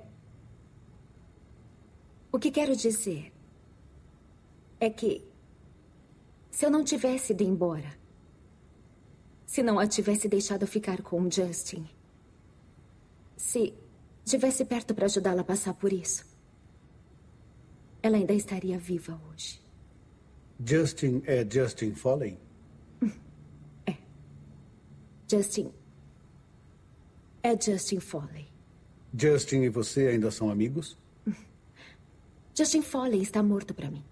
O 2.32 2.40
que 2.40 2.52
quero 2.52 2.74
dizer 2.74 3.34
é 4.80 4.90
que. 4.90 5.26
Se 6.50 6.66
eu 6.66 6.72
não 6.72 6.86
tivesse 6.86 7.34
ido 7.34 7.44
embora. 7.44 7.98
Se 9.46 9.62
não 9.62 9.78
a 9.78 9.86
tivesse 9.86 10.30
deixado 10.30 10.66
ficar 10.66 11.02
com 11.02 11.22
o 11.22 11.30
Justin. 11.30 11.97
Se 13.38 13.74
tivesse 14.26 14.66
perto 14.66 14.94
para 14.94 15.06
ajudá-la 15.06 15.42
a 15.42 15.46
passar 15.46 15.74
por 15.76 15.94
isso. 15.94 16.26
Ela 18.02 18.18
ainda 18.18 18.34
estaria 18.34 18.78
viva 18.78 19.20
hoje. 19.30 19.62
Justin 20.64 21.22
é 21.26 21.48
Justin 21.50 21.94
Foley? 21.94 22.38
Justin. 25.30 25.72
É 27.44 27.56
Justin 27.60 28.00
Foley. 28.00 28.48
Justin 29.14 29.62
e 29.62 29.70
você 29.70 30.08
ainda 30.08 30.32
são 30.32 30.50
amigos? 30.50 30.98
Justin 32.56 32.82
Foley 32.82 33.22
está 33.22 33.44
morto 33.44 33.74
para 33.74 33.90
mim. 33.92 34.04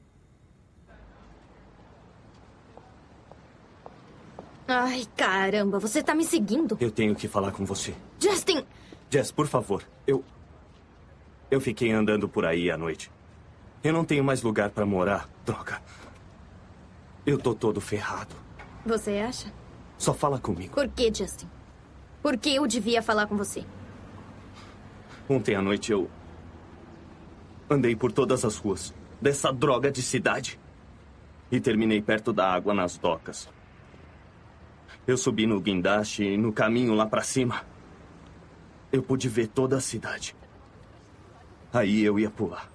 Ai, 4.67 5.05
caramba, 5.15 5.79
você 5.79 6.01
tá 6.01 6.15
me 6.15 6.23
seguindo? 6.23 6.77
Eu 6.79 6.89
tenho 6.89 7.15
que 7.15 7.27
falar 7.27 7.51
com 7.51 7.65
você. 7.65 7.93
Justin! 8.19 8.65
Jess, 9.15 9.31
por 9.31 9.47
favor, 9.47 9.81
eu. 10.05 10.25
Eu 11.49 11.61
fiquei 11.61 11.89
andando 11.89 12.27
por 12.27 12.45
aí 12.45 12.69
à 12.69 12.77
noite. 12.77 13.09
Eu 13.81 13.93
não 13.93 14.03
tenho 14.03 14.21
mais 14.25 14.41
lugar 14.41 14.71
para 14.71 14.85
morar. 14.85 15.29
Droga. 15.45 15.81
Eu 17.25 17.37
tô 17.37 17.55
todo 17.55 17.79
ferrado. 17.79 18.35
Você 18.85 19.19
acha? 19.19 19.53
Só 19.97 20.13
fala 20.13 20.37
comigo. 20.37 20.75
Por 20.75 20.89
que, 20.89 21.13
Justin? 21.13 21.47
Por 22.21 22.35
que 22.35 22.55
eu 22.55 22.67
devia 22.67 23.01
falar 23.01 23.25
com 23.25 23.37
você? 23.37 23.63
Ontem 25.29 25.55
à 25.55 25.61
noite 25.61 25.93
eu. 25.93 26.09
Andei 27.69 27.95
por 27.95 28.11
todas 28.11 28.43
as 28.43 28.57
ruas 28.57 28.93
dessa 29.21 29.49
droga 29.49 29.89
de 29.89 30.01
cidade. 30.01 30.59
E 31.49 31.61
terminei 31.61 32.01
perto 32.01 32.33
da 32.33 32.51
água 32.51 32.73
nas 32.73 32.97
docas. 32.97 33.47
Eu 35.07 35.15
subi 35.15 35.47
no 35.47 35.61
guindaste 35.61 36.21
e 36.21 36.35
no 36.35 36.51
caminho 36.51 36.93
lá 36.93 37.05
para 37.05 37.21
cima. 37.21 37.63
Eu 38.91 39.03
pude 39.03 39.27
ver 39.27 39.47
toda 39.47 39.77
a 39.77 39.81
cidade. 39.81 40.35
Aí 41.73 42.03
eu 42.03 42.17
ia 42.17 42.29
pular. 42.29 42.69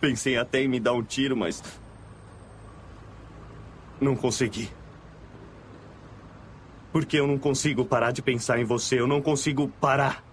Pensei 0.00 0.36
até 0.36 0.62
em 0.62 0.68
me 0.68 0.80
dar 0.80 0.92
um 0.92 1.02
tiro, 1.02 1.36
mas. 1.36 1.62
Não 4.00 4.14
consegui. 4.14 4.70
Porque 6.92 7.18
eu 7.18 7.26
não 7.26 7.38
consigo 7.38 7.84
parar 7.84 8.12
de 8.12 8.22
pensar 8.22 8.58
em 8.58 8.64
você. 8.64 8.98
Eu 8.98 9.06
não 9.06 9.20
consigo 9.20 9.68
parar. 9.80 10.24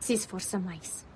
Se 0.00 0.14
esforça 0.14 0.58
mais. 0.58 1.06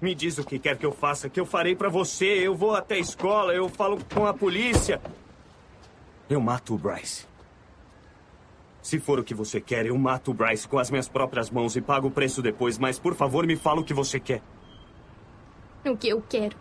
Me 0.00 0.14
diz 0.14 0.38
o 0.38 0.44
que 0.44 0.58
quer 0.58 0.76
que 0.76 0.84
eu 0.84 0.92
faça, 0.92 1.28
que 1.28 1.38
eu 1.38 1.46
farei 1.46 1.76
pra 1.76 1.88
você. 1.88 2.26
Eu 2.26 2.54
vou 2.54 2.74
até 2.74 2.96
a 2.96 2.98
escola, 2.98 3.54
eu 3.54 3.68
falo 3.68 3.98
com 4.14 4.26
a 4.26 4.34
polícia. 4.34 5.00
Eu 6.28 6.40
mato 6.40 6.74
o 6.74 6.78
Bryce. 6.78 7.29
Se 8.82 8.98
for 8.98 9.18
o 9.18 9.24
que 9.24 9.34
você 9.34 9.60
quer, 9.60 9.86
eu 9.86 9.96
mato 9.98 10.30
o 10.30 10.34
Bryce 10.34 10.66
com 10.66 10.78
as 10.78 10.90
minhas 10.90 11.08
próprias 11.08 11.50
mãos 11.50 11.76
e 11.76 11.80
pago 11.80 12.08
o 12.08 12.10
preço 12.10 12.40
depois, 12.40 12.78
mas 12.78 12.98
por 12.98 13.14
favor 13.14 13.46
me 13.46 13.56
fala 13.56 13.80
o 13.80 13.84
que 13.84 13.94
você 13.94 14.18
quer. 14.18 14.42
O 15.84 15.96
que 15.96 16.08
eu 16.08 16.22
quero 16.28 16.56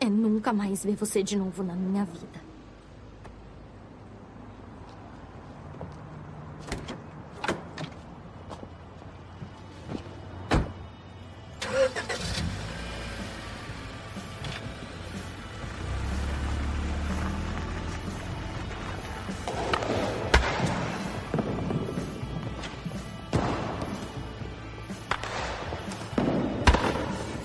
é 0.00 0.06
nunca 0.06 0.52
mais 0.52 0.84
ver 0.84 0.96
você 0.96 1.22
de 1.22 1.36
novo 1.36 1.62
na 1.62 1.74
minha 1.74 2.04
vida. 2.04 2.43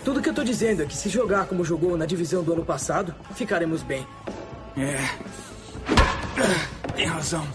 Tudo 0.09 0.23
que 0.23 0.29
eu 0.29 0.33
tô 0.33 0.43
dizendo 0.43 0.81
é 0.81 0.87
que 0.87 0.97
se 0.97 1.07
jogar 1.07 1.45
como 1.45 1.63
jogou 1.63 1.95
na 1.95 2.03
divisão 2.03 2.41
do 2.41 2.51
ano 2.51 2.65
passado, 2.65 3.13
ficaremos 3.35 3.83
bem. 3.83 4.07
É. 4.75 4.97
Tem 6.95 7.05
razão. 7.05 7.47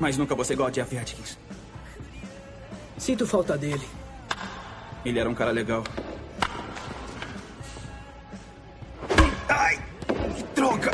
Mas 0.00 0.16
nunca 0.16 0.34
vou 0.34 0.44
ser 0.44 0.54
igual 0.54 0.66
a 0.66 0.72
Jeff 0.72 0.98
Atkins. 0.98 1.38
Sinto 2.98 3.24
falta 3.28 3.56
dele. 3.56 3.86
Ele 5.04 5.20
era 5.20 5.30
um 5.30 5.36
cara 5.36 5.52
legal. 5.52 5.84
Que 10.36 10.42
droga! 10.52 10.90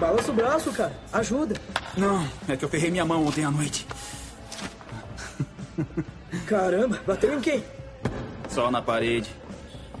Balança 0.00 0.32
o 0.32 0.34
braço, 0.34 0.72
cara. 0.72 0.92
Ajuda. 1.12 1.54
Não, 1.96 2.28
é 2.48 2.56
que 2.56 2.64
eu 2.64 2.68
ferrei 2.68 2.90
minha 2.90 3.04
mão 3.04 3.24
ontem 3.24 3.44
à 3.44 3.50
noite. 3.52 3.86
Caramba, 6.48 7.00
bateu 7.06 7.38
em 7.38 7.40
quem? 7.40 7.64
Só 8.48 8.72
na 8.72 8.82
parede. 8.82 9.43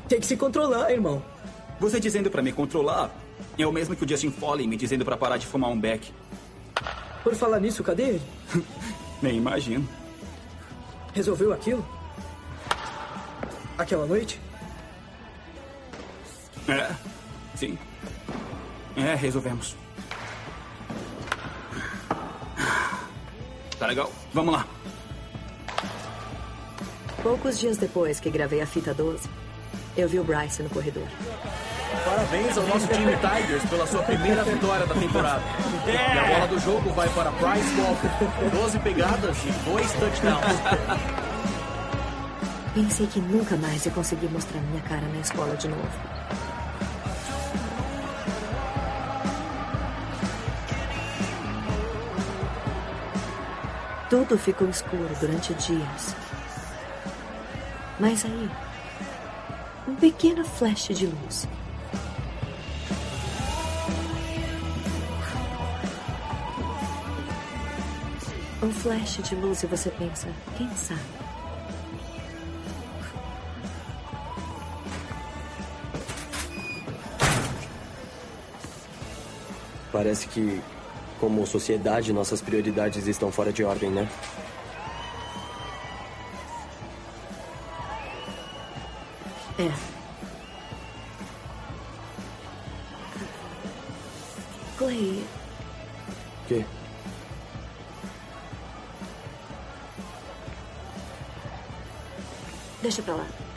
Tem 0.08 0.20
que 0.20 0.26
se 0.26 0.36
controlar, 0.36 0.90
irmão. 0.90 1.22
Você 1.80 1.98
dizendo 1.98 2.30
pra 2.30 2.42
me 2.42 2.52
controlar 2.52 3.10
é 3.58 3.66
o 3.66 3.72
mesmo 3.72 3.96
que 3.96 4.04
o 4.04 4.08
Justin 4.08 4.30
Foley 4.30 4.66
me 4.66 4.76
dizendo 4.76 5.04
pra 5.04 5.16
parar 5.16 5.36
de 5.36 5.46
fumar 5.46 5.70
um 5.70 5.78
beck. 5.78 6.12
Por 7.22 7.34
falar 7.34 7.60
nisso, 7.60 7.82
cadê 7.82 8.02
ele? 8.02 8.22
Nem 9.22 9.36
imagino. 9.36 9.88
Resolveu 11.12 11.52
aquilo? 11.52 11.86
Aquela 13.78 14.06
noite? 14.06 14.40
É, 16.68 16.94
sim. 17.54 17.78
É, 18.96 19.14
resolvemos. 19.14 19.76
Tá 23.78 23.86
legal. 23.86 24.10
Vamos 24.32 24.54
lá. 24.54 24.66
Poucos 27.22 27.58
dias 27.58 27.76
depois 27.76 28.20
que 28.20 28.30
gravei 28.30 28.60
a 28.60 28.66
fita 28.66 28.92
12, 28.92 29.28
eu 29.96 30.08
vi 30.08 30.18
o 30.18 30.24
Bryce 30.24 30.62
no 30.62 30.70
corredor. 30.70 31.06
Parabéns 32.04 32.58
ao 32.58 32.66
nosso 32.66 32.86
time 32.88 33.12
Tigers 33.16 33.64
pela 33.70 33.86
sua 33.86 34.02
primeira 34.02 34.42
vitória 34.42 34.86
da 34.86 34.94
temporada. 34.94 35.42
E 35.86 36.18
a 36.18 36.24
bola 36.24 36.46
do 36.48 36.58
jogo 36.58 36.90
vai 36.90 37.08
para 37.10 37.30
Bryce 37.30 37.80
Walker. 37.80 38.08
12 38.50 38.78
pegadas 38.80 39.36
e 39.44 39.52
2 39.70 39.92
touchdowns. 39.92 40.44
Pensei 42.74 43.06
que 43.06 43.20
nunca 43.20 43.56
mais 43.56 43.86
ia 43.86 43.92
conseguir 43.92 44.26
mostrar 44.26 44.60
minha 44.60 44.82
cara 44.82 45.06
na 45.06 45.20
escola 45.20 45.56
de 45.56 45.68
novo. 45.68 45.88
Tudo 54.10 54.36
ficou 54.36 54.68
escuro 54.68 55.08
durante 55.20 55.54
dias. 55.54 56.16
Mas 58.00 58.24
aí, 58.24 58.50
um 60.04 60.10
pequeno 60.10 60.44
flash 60.44 60.88
de 60.88 61.06
luz. 61.06 61.48
Um 68.62 68.70
flash 68.70 69.22
de 69.22 69.34
luz 69.34 69.62
e 69.62 69.66
você 69.66 69.90
pensa, 69.90 70.28
quem 70.58 70.68
sabe? 70.76 71.00
Parece 79.90 80.28
que, 80.28 80.60
como 81.18 81.46
sociedade, 81.46 82.12
nossas 82.12 82.42
prioridades 82.42 83.06
estão 83.06 83.32
fora 83.32 83.50
de 83.50 83.64
ordem, 83.64 83.90
né? 83.90 84.06
É. 89.58 89.93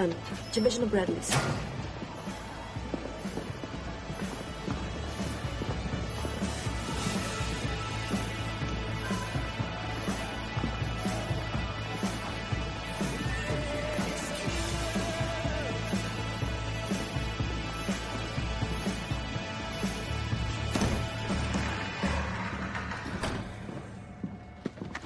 Ana, 0.08 0.16
te 0.52 0.62
vejo 0.62 0.82
no 0.82 0.88
Bradley's. 0.88 1.30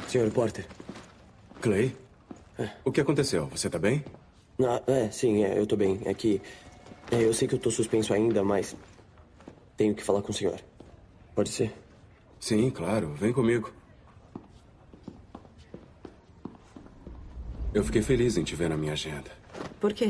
Senhor 0.08 0.30
Porter. 0.32 0.68
Clay? 1.62 1.96
O 2.84 2.92
que 2.92 3.00
aconteceu? 3.00 3.48
Você 3.48 3.70
tá 3.70 3.80
bem? 3.80 4.04
Ah, 4.66 4.84
é, 4.88 5.10
sim, 5.12 5.44
é, 5.44 5.58
eu 5.58 5.66
tô 5.68 5.76
bem. 5.78 6.02
É 6.08 6.14
que. 6.14 6.42
é, 7.12 7.24
eu 7.26 7.34
sei 7.34 7.48
que 7.48 7.56
eu 7.56 7.60
tô 7.60 7.72
suspenso 7.72 8.14
ainda, 8.14 8.44
mas. 8.44 8.78
Tenho 9.76 9.94
que 9.96 10.04
falar 10.04 10.22
com 10.24 10.32
o 10.32 10.34
senhor. 10.34 10.64
Pode 11.36 11.52
ser? 11.52 11.74
Sim, 12.40 12.70
claro. 12.72 13.14
Vem 13.16 13.32
comigo. 13.32 13.74
Eu 17.74 17.84
fiquei 17.84 18.02
feliz 18.02 18.38
em 18.38 18.46
te 18.46 18.56
ver 18.56 18.70
na 18.70 18.78
minha 18.78 18.94
agenda. 18.94 19.30
Por 19.82 19.92
quê? 19.98 20.10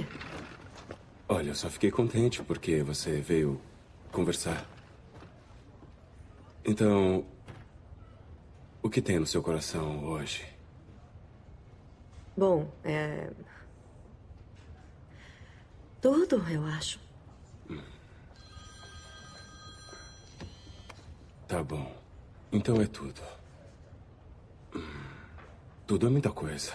Olha, 1.28 1.50
eu 1.50 1.56
só 1.56 1.68
fiquei 1.70 1.90
contente 1.90 2.44
porque 2.44 2.84
você 2.84 3.22
veio 3.22 3.60
conversar. 4.12 4.72
Então, 6.66 7.26
o 8.84 8.90
que 8.92 9.02
tem 9.02 9.18
no 9.20 9.26
seu 9.26 9.42
coração 9.42 10.06
hoje? 10.06 10.44
Bom, 12.36 12.80
é. 12.84 13.30
Tudo, 16.02 16.38
eu 16.50 16.66
acho. 16.66 17.00
Tá 21.48 21.64
bom. 21.64 21.96
Então 22.52 22.82
é 22.82 22.88
tudo. 22.88 23.22
Tudo 25.86 26.08
é 26.08 26.10
muita 26.10 26.32
coisa. 26.32 26.74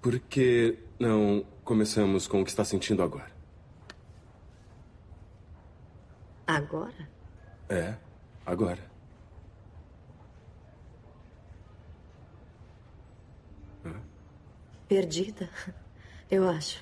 Por 0.00 0.18
que 0.20 0.78
não 0.98 1.44
começamos 1.64 2.28
com 2.28 2.40
o 2.40 2.44
que 2.44 2.50
está 2.50 2.64
sentindo 2.64 3.02
agora? 3.02 3.30
Agora? 6.46 7.08
É, 7.68 7.96
agora. 8.44 8.96
Perdida, 14.86 15.50
eu 16.30 16.48
acho. 16.48 16.80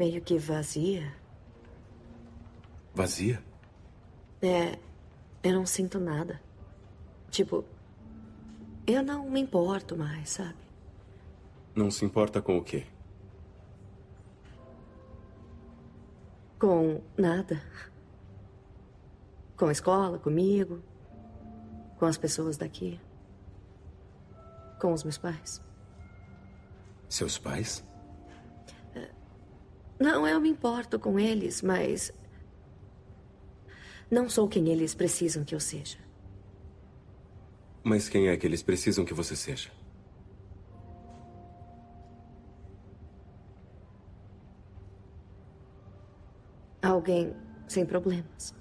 Meio 0.00 0.22
que 0.22 0.38
vazia. 0.38 1.14
Vazia? 2.94 3.44
É. 4.40 4.78
Eu 5.42 5.52
não 5.52 5.66
sinto 5.66 6.00
nada. 6.00 6.40
Tipo. 7.30 7.66
Eu 8.86 9.02
não 9.02 9.28
me 9.28 9.40
importo 9.40 9.94
mais, 9.94 10.30
sabe? 10.30 10.56
Não 11.74 11.90
se 11.90 12.02
importa 12.02 12.40
com 12.40 12.56
o 12.56 12.64
quê? 12.64 12.86
Com 16.58 17.02
nada. 17.14 17.62
Com 19.54 19.66
a 19.66 19.72
escola, 19.72 20.18
comigo. 20.18 20.82
Com 21.98 22.06
as 22.06 22.16
pessoas 22.16 22.56
daqui. 22.56 22.98
Com 24.80 24.94
os 24.94 25.04
meus 25.04 25.18
pais. 25.18 25.62
Seus 27.06 27.36
pais? 27.36 27.84
Não, 30.00 30.26
eu 30.26 30.40
me 30.40 30.48
importo 30.48 30.98
com 30.98 31.20
eles, 31.20 31.60
mas. 31.60 32.10
Não 34.10 34.30
sou 34.30 34.48
quem 34.48 34.68
eles 34.68 34.94
precisam 34.94 35.44
que 35.44 35.54
eu 35.54 35.60
seja. 35.60 35.98
Mas 37.84 38.08
quem 38.08 38.28
é 38.28 38.36
que 38.36 38.46
eles 38.46 38.62
precisam 38.62 39.04
que 39.04 39.12
você 39.12 39.36
seja? 39.36 39.70
Alguém 46.82 47.36
sem 47.68 47.84
problemas. 47.84 48.54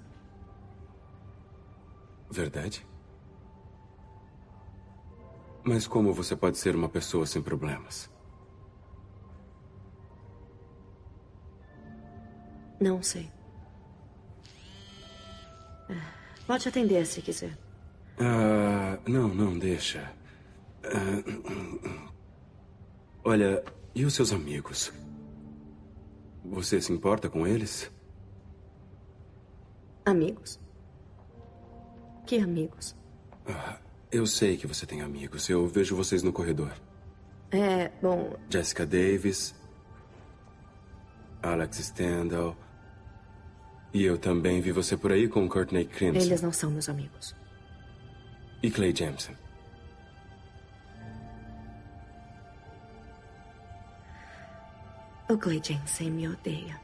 Verdade? 2.29 2.85
Mas 5.63 5.87
como 5.87 6.13
você 6.13 6.35
pode 6.35 6.57
ser 6.57 6.75
uma 6.75 6.89
pessoa 6.89 7.25
sem 7.25 7.41
problemas? 7.41 8.09
Não 12.79 13.01
sei. 13.03 13.29
Ah, 15.89 16.13
Pode 16.47 16.67
atender 16.67 17.05
se 17.05 17.21
quiser. 17.21 17.57
Ah, 18.19 18.97
não, 19.07 19.27
não, 19.27 19.57
deixa. 19.57 20.11
Ah, 20.83 22.11
olha, 23.23 23.63
e 23.93 24.05
os 24.05 24.13
seus 24.13 24.31
amigos? 24.31 24.91
Você 26.45 26.81
se 26.81 26.91
importa 26.91 27.29
com 27.29 27.45
eles? 27.45 27.91
Amigos? 30.05 30.59
Que 32.25 32.39
amigos? 32.39 32.95
Ah, 33.47 33.77
eu 34.11 34.25
sei 34.25 34.57
que 34.57 34.65
você 34.65 34.85
tem 34.85 35.01
amigos. 35.01 35.49
Eu 35.49 35.67
vejo 35.67 35.95
vocês 35.95 36.23
no 36.23 36.33
corredor. 36.33 36.71
É, 37.51 37.89
bom, 38.01 38.35
Jessica 38.49 38.85
Davis, 38.85 39.53
Alex 41.41 41.77
Stendhal. 41.77 42.55
E 43.93 44.03
eu 44.03 44.17
também 44.17 44.61
vi 44.61 44.71
você 44.71 44.95
por 44.95 45.11
aí 45.11 45.27
com 45.27 45.47
Courtney 45.49 45.85
Crimson. 45.85 46.19
eles 46.19 46.41
não 46.41 46.51
são 46.53 46.69
meus 46.69 46.87
amigos. 46.89 47.35
E 48.61 48.69
Clay 48.69 48.93
Jameson. 48.95 49.33
O 55.29 55.37
Clay 55.37 55.61
Jensen 55.63 56.11
me 56.11 56.27
odeia. 56.27 56.79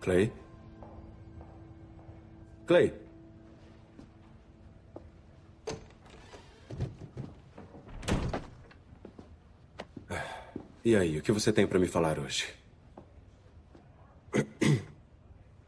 Clay? 0.00 0.32
Clay? 2.66 3.01
E 10.84 10.96
aí, 10.96 11.16
o 11.16 11.22
que 11.22 11.30
você 11.30 11.52
tem 11.52 11.64
pra 11.64 11.78
me 11.78 11.86
falar 11.86 12.18
hoje? 12.18 12.46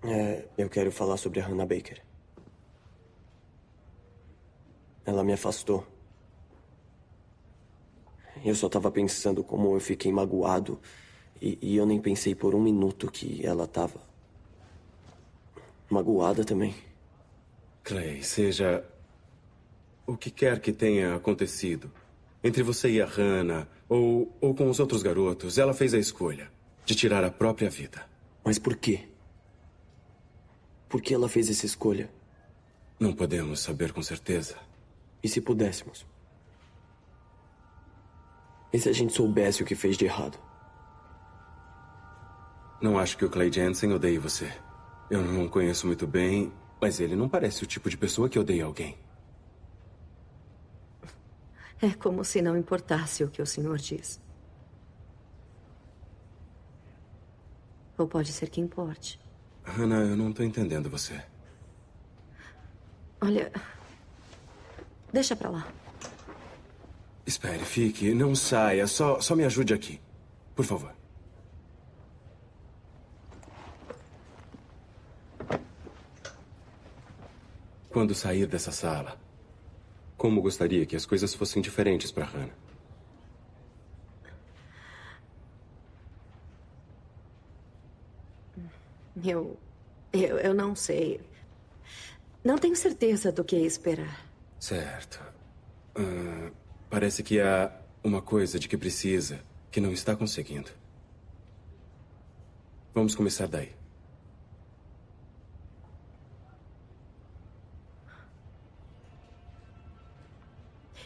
É, 0.06 0.44
eu 0.58 0.68
quero 0.68 0.92
falar 0.92 1.16
sobre 1.16 1.40
a 1.40 1.46
Hannah 1.46 1.64
Baker. 1.64 1.98
Ela 5.02 5.24
me 5.24 5.32
afastou. 5.32 5.86
Eu 8.44 8.54
só 8.54 8.68
tava 8.68 8.90
pensando 8.90 9.42
como 9.42 9.74
eu 9.74 9.80
fiquei 9.80 10.12
magoado. 10.12 10.78
E, 11.40 11.58
e 11.62 11.76
eu 11.76 11.86
nem 11.86 11.98
pensei 12.02 12.34
por 12.34 12.54
um 12.54 12.60
minuto 12.60 13.10
que 13.10 13.46
ela 13.46 13.66
tava. 13.66 13.98
magoada 15.88 16.44
também. 16.44 16.74
Clay, 17.82 18.22
seja 18.22 18.84
o 20.06 20.18
que 20.18 20.30
quer 20.30 20.60
que 20.60 20.70
tenha 20.70 21.14
acontecido 21.14 21.90
entre 22.44 22.62
você 22.62 22.90
e 22.90 23.00
a 23.00 23.06
Hannah, 23.06 23.66
ou, 23.88 24.30
ou 24.38 24.54
com 24.54 24.68
os 24.68 24.78
outros 24.78 25.02
garotos, 25.02 25.56
ela 25.56 25.72
fez 25.72 25.94
a 25.94 25.98
escolha 25.98 26.52
de 26.84 26.94
tirar 26.94 27.24
a 27.24 27.30
própria 27.30 27.70
vida. 27.70 28.06
Mas 28.44 28.58
por 28.58 28.76
quê? 28.76 29.08
Por 30.86 31.00
que 31.00 31.14
ela 31.14 31.26
fez 31.26 31.48
essa 31.48 31.64
escolha? 31.64 32.10
Não 33.00 33.14
podemos 33.14 33.60
saber 33.60 33.92
com 33.92 34.02
certeza. 34.02 34.56
E 35.22 35.28
se 35.28 35.40
pudéssemos? 35.40 36.06
E 38.70 38.78
se 38.78 38.90
a 38.90 38.92
gente 38.92 39.14
soubesse 39.14 39.62
o 39.62 39.66
que 39.66 39.74
fez 39.74 39.96
de 39.96 40.04
errado? 40.04 40.38
Não 42.82 42.98
acho 42.98 43.16
que 43.16 43.24
o 43.24 43.30
Clay 43.30 43.50
Jensen 43.50 43.90
odeie 43.94 44.18
você. 44.18 44.52
Eu 45.10 45.22
não 45.22 45.46
o 45.46 45.48
conheço 45.48 45.86
muito 45.86 46.06
bem, 46.06 46.52
mas 46.78 47.00
ele 47.00 47.16
não 47.16 47.28
parece 47.28 47.64
o 47.64 47.66
tipo 47.66 47.88
de 47.88 47.96
pessoa 47.96 48.28
que 48.28 48.38
odeia 48.38 48.66
alguém. 48.66 48.98
É 51.84 51.92
como 51.92 52.24
se 52.24 52.40
não 52.40 52.56
importasse 52.56 53.22
o 53.22 53.28
que 53.28 53.42
o 53.42 53.46
senhor 53.46 53.76
diz. 53.76 54.18
Ou 57.98 58.08
pode 58.08 58.32
ser 58.32 58.48
que 58.48 58.58
importe. 58.58 59.20
Hannah, 59.64 60.00
eu 60.00 60.16
não 60.16 60.32
tô 60.32 60.42
entendendo 60.42 60.88
você. 60.88 61.22
Olha. 63.20 63.52
Deixa 65.12 65.36
pra 65.36 65.50
lá. 65.50 65.68
Espere, 67.26 67.62
fique. 67.66 68.14
Não 68.14 68.34
saia. 68.34 68.86
Só, 68.86 69.20
só 69.20 69.36
me 69.36 69.44
ajude 69.44 69.74
aqui. 69.74 70.00
Por 70.54 70.64
favor. 70.64 70.94
Quando 77.90 78.14
sair 78.14 78.46
dessa 78.46 78.72
sala, 78.72 79.18
como 80.16 80.40
gostaria 80.40 80.86
que 80.86 80.96
as 80.96 81.06
coisas 81.06 81.34
fossem 81.34 81.60
diferentes 81.60 82.10
para 82.10 82.24
Hannah? 82.24 82.54
Eu. 89.24 89.56
Eu, 90.12 90.38
eu 90.38 90.54
não 90.54 90.74
sei. 90.74 91.20
Não 92.44 92.58
tenho 92.58 92.76
certeza 92.76 93.32
do 93.32 93.44
que 93.44 93.56
esperar. 93.56 94.24
Certo. 94.60 95.20
Ah, 95.94 96.50
parece 96.90 97.22
que 97.22 97.40
há 97.40 97.72
uma 98.02 98.20
coisa 98.20 98.58
de 98.58 98.68
que 98.68 98.76
precisa 98.76 99.40
que 99.70 99.80
não 99.80 99.92
está 99.92 100.14
conseguindo. 100.14 100.70
Vamos 102.94 103.14
começar 103.14 103.48
daí. 103.48 103.72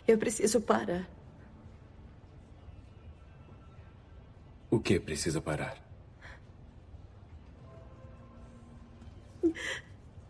Eu 0.08 0.16
preciso 0.16 0.58
parar. 0.62 1.06
O 4.70 4.80
que 4.80 4.98
precisa 4.98 5.38
parar? 5.38 5.76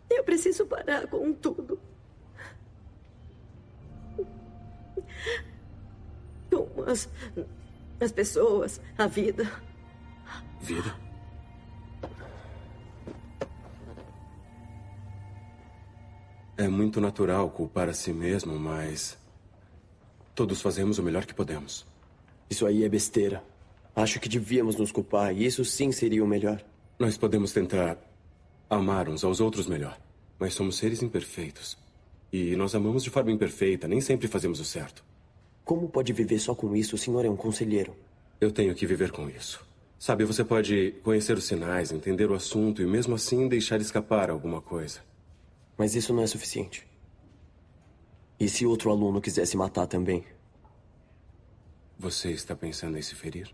Eu 0.09 0.23
preciso 0.25 0.65
parar 0.65 1.07
com 1.07 1.31
tudo. 1.31 1.79
Com 6.49 6.83
as, 6.85 7.07
as 8.01 8.11
pessoas, 8.11 8.81
a 8.97 9.07
vida. 9.07 9.49
Vida? 10.59 10.93
É 16.57 16.67
muito 16.67 16.99
natural 16.99 17.49
culpar 17.51 17.87
a 17.87 17.93
si 17.93 18.11
mesmo, 18.11 18.59
mas. 18.59 19.17
Todos 20.39 20.61
fazemos 20.61 20.97
o 20.97 21.03
melhor 21.03 21.25
que 21.25 21.33
podemos. 21.33 21.85
Isso 22.49 22.65
aí 22.65 22.85
é 22.85 22.87
besteira. 22.87 23.43
Acho 23.93 24.21
que 24.21 24.29
devíamos 24.29 24.77
nos 24.77 24.89
culpar, 24.89 25.35
e 25.35 25.45
isso 25.45 25.65
sim 25.65 25.91
seria 25.91 26.23
o 26.23 26.27
melhor. 26.27 26.63
Nós 26.97 27.17
podemos 27.17 27.51
tentar 27.51 27.97
amar 28.69 29.09
uns 29.09 29.25
aos 29.25 29.41
outros 29.41 29.67
melhor, 29.67 29.99
mas 30.39 30.53
somos 30.53 30.77
seres 30.77 31.03
imperfeitos. 31.03 31.77
E 32.31 32.55
nós 32.55 32.73
amamos 32.73 33.03
de 33.03 33.09
forma 33.09 33.33
imperfeita, 33.33 33.85
nem 33.85 33.99
sempre 33.99 34.29
fazemos 34.29 34.61
o 34.61 34.63
certo. 34.63 35.03
Como 35.65 35.89
pode 35.89 36.13
viver 36.13 36.39
só 36.39 36.55
com 36.55 36.73
isso? 36.73 36.95
O 36.95 36.97
senhor 36.97 37.25
é 37.25 37.29
um 37.29 37.35
conselheiro. 37.35 37.93
Eu 38.39 38.49
tenho 38.49 38.73
que 38.73 38.87
viver 38.87 39.11
com 39.11 39.29
isso. 39.29 39.61
Sabe, 39.99 40.23
você 40.23 40.45
pode 40.45 40.95
conhecer 41.03 41.37
os 41.37 41.43
sinais, 41.43 41.91
entender 41.91 42.31
o 42.31 42.33
assunto 42.33 42.81
e 42.81 42.85
mesmo 42.85 43.13
assim 43.13 43.49
deixar 43.49 43.81
escapar 43.81 44.29
alguma 44.29 44.61
coisa. 44.61 45.01
Mas 45.77 45.95
isso 45.95 46.13
não 46.13 46.23
é 46.23 46.27
suficiente. 46.27 46.87
E 48.39 48.47
se 48.47 48.65
outro 48.65 48.89
aluno 48.89 49.19
quisesse 49.19 49.57
matar 49.57 49.85
também? 49.85 50.25
Você 51.97 52.31
está 52.31 52.55
pensando 52.55 52.97
em 52.97 53.01
se 53.01 53.13
ferir? 53.13 53.53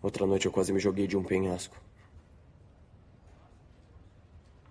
Outra 0.00 0.26
noite 0.26 0.46
eu 0.46 0.52
quase 0.52 0.72
me 0.72 0.80
joguei 0.80 1.06
de 1.06 1.16
um 1.16 1.22
penhasco. 1.22 1.78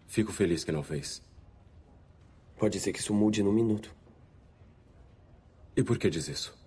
Fico 0.08 0.32
feliz 0.32 0.64
que 0.64 0.72
não 0.72 0.82
fez. 0.82 1.22
Pode 2.58 2.80
ser 2.80 2.92
que 2.92 3.00
isso 3.00 3.14
mude 3.14 3.44
num 3.44 3.54
minuto. 3.54 3.96
E 5.76 5.84
por 5.84 6.00
que 6.00 6.10
diz 6.10 6.28
isso? 6.28 6.58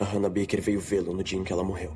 A 0.00 0.04
Hannah 0.04 0.30
Baker 0.30 0.62
veio 0.62 0.80
vê-lo 0.80 1.12
no 1.12 1.22
dia 1.22 1.38
em 1.38 1.44
que 1.44 1.52
ela 1.52 1.64
morreu. 1.64 1.94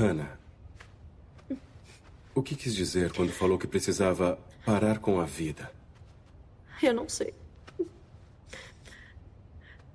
Hannah. 0.00 0.38
O 2.34 2.42
que 2.42 2.56
quis 2.56 2.74
dizer 2.74 3.12
quando 3.12 3.32
falou 3.32 3.58
que 3.58 3.66
precisava 3.66 4.38
parar 4.64 4.98
com 4.98 5.20
a 5.20 5.24
vida? 5.26 5.70
Eu 6.82 6.94
não 6.94 7.06
sei. 7.06 7.34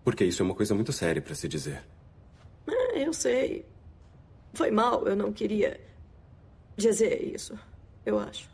Porque 0.03 0.23
isso 0.23 0.43
é 0.43 0.45
uma 0.45 0.53
coisa 0.53 0.75
muito 0.75 0.93
séria 0.93 1.21
para 1.21 1.33
se 1.33 1.47
dizer. 1.47 1.83
Ah, 2.67 2.97
Eu 2.97 3.11
sei. 3.13 3.65
Foi 4.53 4.69
mal, 4.69 5.07
eu 5.07 5.15
não 5.15 5.33
queria 5.33 5.81
dizer 6.77 7.21
isso, 7.23 7.57
eu 8.05 8.19
acho. 8.19 8.47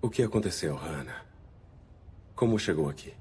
O 0.00 0.08
que 0.08 0.22
aconteceu, 0.22 0.76
Hannah? 0.76 1.22
Como 2.36 2.58
chegou 2.58 2.88
aqui? 2.88 3.12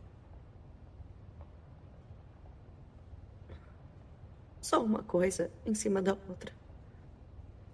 Só 4.62 4.82
uma 4.82 5.03
coisa 5.03 5.51
em 5.65 5.73
cima 5.75 6.01
da 6.01 6.15
outra. 6.29 6.53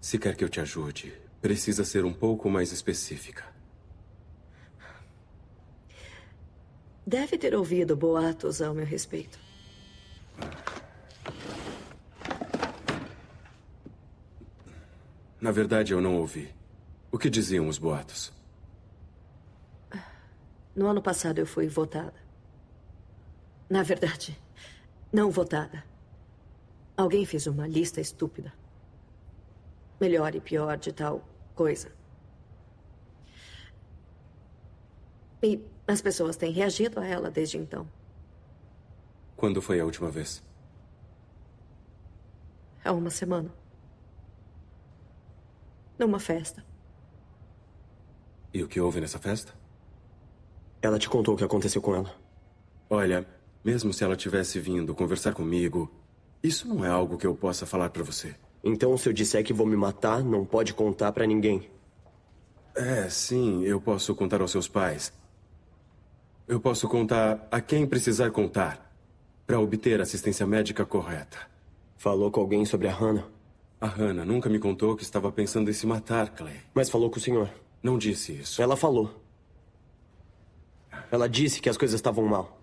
Se 0.02 0.18
quer 0.18 0.36
que 0.36 0.44
eu 0.44 0.50
te 0.50 0.62
ajude, 0.62 1.14
precisa 1.42 1.84
ser 1.84 2.06
um 2.06 2.14
pouco 2.14 2.50
mais 2.50 2.72
específica. 2.72 3.44
Deve 7.06 7.38
ter 7.38 7.56
ouvido 7.56 7.96
boatos 7.96 8.62
ao 8.62 8.74
meu 8.74 8.86
respeito. 8.86 9.40
Na 15.42 15.52
verdade, 15.52 15.94
eu 15.94 16.02
não 16.02 16.18
ouvi. 16.18 16.54
O 17.12 17.18
que 17.18 17.30
diziam 17.30 17.68
os 17.68 17.78
boatos? 17.78 18.32
No 20.76 20.88
ano 20.88 21.02
passado 21.02 21.40
eu 21.40 21.46
fui 21.46 21.68
votada. 21.68 22.14
Na 23.70 23.84
verdade, 23.84 24.40
não 25.12 25.32
votada. 25.32 25.84
Alguém 26.96 27.26
fez 27.26 27.48
uma 27.48 27.68
lista 27.68 28.00
estúpida. 28.00 28.59
Melhor 30.00 30.34
e 30.36 30.40
pior 30.40 30.78
de 30.78 30.94
tal 30.94 31.24
coisa. 31.56 31.92
E 35.42 35.64
as 35.88 36.02
pessoas 36.02 36.36
têm 36.36 36.52
reagido 36.52 37.00
a 37.00 37.06
ela 37.06 37.32
desde 37.32 37.58
então. 37.58 37.88
Quando 39.36 39.62
foi 39.62 39.80
a 39.80 39.86
última 39.86 40.10
vez? 40.10 40.44
Há 42.84 42.92
uma 42.92 43.10
semana. 43.10 43.54
Numa 45.98 46.20
festa. 46.20 46.66
E 48.54 48.64
o 48.64 48.68
que 48.68 48.80
houve 48.80 49.00
nessa 49.00 49.20
festa? 49.20 49.54
Ela 50.82 50.98
te 50.98 51.10
contou 51.10 51.36
o 51.36 51.38
que 51.38 51.44
aconteceu 51.44 51.82
com 51.82 51.96
ela. 51.96 52.16
Olha, 52.90 53.28
mesmo 53.64 53.94
se 53.94 54.04
ela 54.04 54.16
tivesse 54.16 54.60
vindo 54.60 54.96
conversar 54.96 55.34
comigo, 55.34 55.92
isso 56.42 56.68
não 56.68 56.84
é 56.84 56.90
algo 56.90 57.18
que 57.18 57.28
eu 57.28 57.36
possa 57.36 57.66
falar 57.66 57.90
pra 57.90 58.04
você. 58.04 58.36
Então, 58.64 58.98
se 58.98 59.08
eu 59.08 59.14
disser 59.14 59.44
que 59.44 59.54
vou 59.54 59.66
me 59.66 59.76
matar, 59.76 60.24
não 60.24 60.46
pode 60.46 60.74
contar 60.74 61.12
pra 61.12 61.26
ninguém. 61.26 61.70
É, 62.76 63.10
sim, 63.10 63.64
eu 63.64 63.80
posso 63.80 64.14
contar 64.16 64.42
aos 64.42 64.52
seus 64.52 64.68
pais. 64.68 65.14
Eu 66.48 66.60
posso 66.60 66.88
contar 66.88 67.48
a 67.52 67.62
quem 67.62 67.86
precisar 67.86 68.32
contar 68.32 68.92
para 69.46 69.60
obter 69.60 70.00
a 70.00 70.04
assistência 70.04 70.46
médica 70.46 70.86
correta. 70.86 71.38
Falou 71.98 72.32
com 72.32 72.40
alguém 72.40 72.66
sobre 72.66 72.88
a 72.88 72.94
Hannah? 72.94 73.28
A 73.82 73.88
Hannah 73.88 74.26
nunca 74.26 74.50
me 74.50 74.60
contou 74.60 74.96
que 74.96 75.04
estava 75.04 75.32
pensando 75.32 75.70
em 75.70 75.74
se 75.74 75.88
matar, 75.88 76.30
Clay. 76.30 76.58
Mas 76.74 76.90
falou 76.90 77.10
com 77.10 77.18
o 77.18 77.22
senhor. 77.22 77.50
Não 77.82 77.98
disse 77.98 78.34
isso. 78.34 78.62
Ela 78.62 78.76
falou. 78.76 79.22
Ela 81.12 81.30
disse 81.30 81.62
que 81.62 81.70
as 81.70 81.78
coisas 81.78 81.96
estavam 81.96 82.26
mal. 82.26 82.59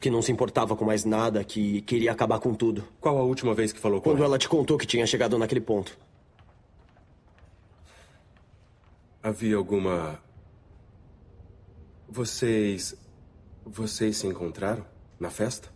Que 0.00 0.10
não 0.10 0.22
se 0.22 0.30
importava 0.30 0.76
com 0.76 0.84
mais 0.84 1.04
nada, 1.04 1.42
que 1.42 1.82
queria 1.82 2.12
acabar 2.12 2.38
com 2.38 2.54
tudo. 2.54 2.84
Qual 3.00 3.18
a 3.18 3.22
última 3.22 3.52
vez 3.54 3.72
que 3.72 3.80
falou 3.80 4.00
com 4.00 4.10
Quando 4.10 4.18
ela? 4.18 4.26
ela 4.26 4.38
te 4.38 4.48
contou 4.48 4.78
que 4.78 4.86
tinha 4.86 5.04
chegado 5.06 5.36
naquele 5.38 5.60
ponto. 5.60 5.98
Havia 9.22 9.56
alguma. 9.56 10.20
Vocês. 12.08 12.94
Vocês 13.64 14.16
se 14.16 14.26
encontraram 14.26 14.86
na 15.18 15.30
festa? 15.30 15.68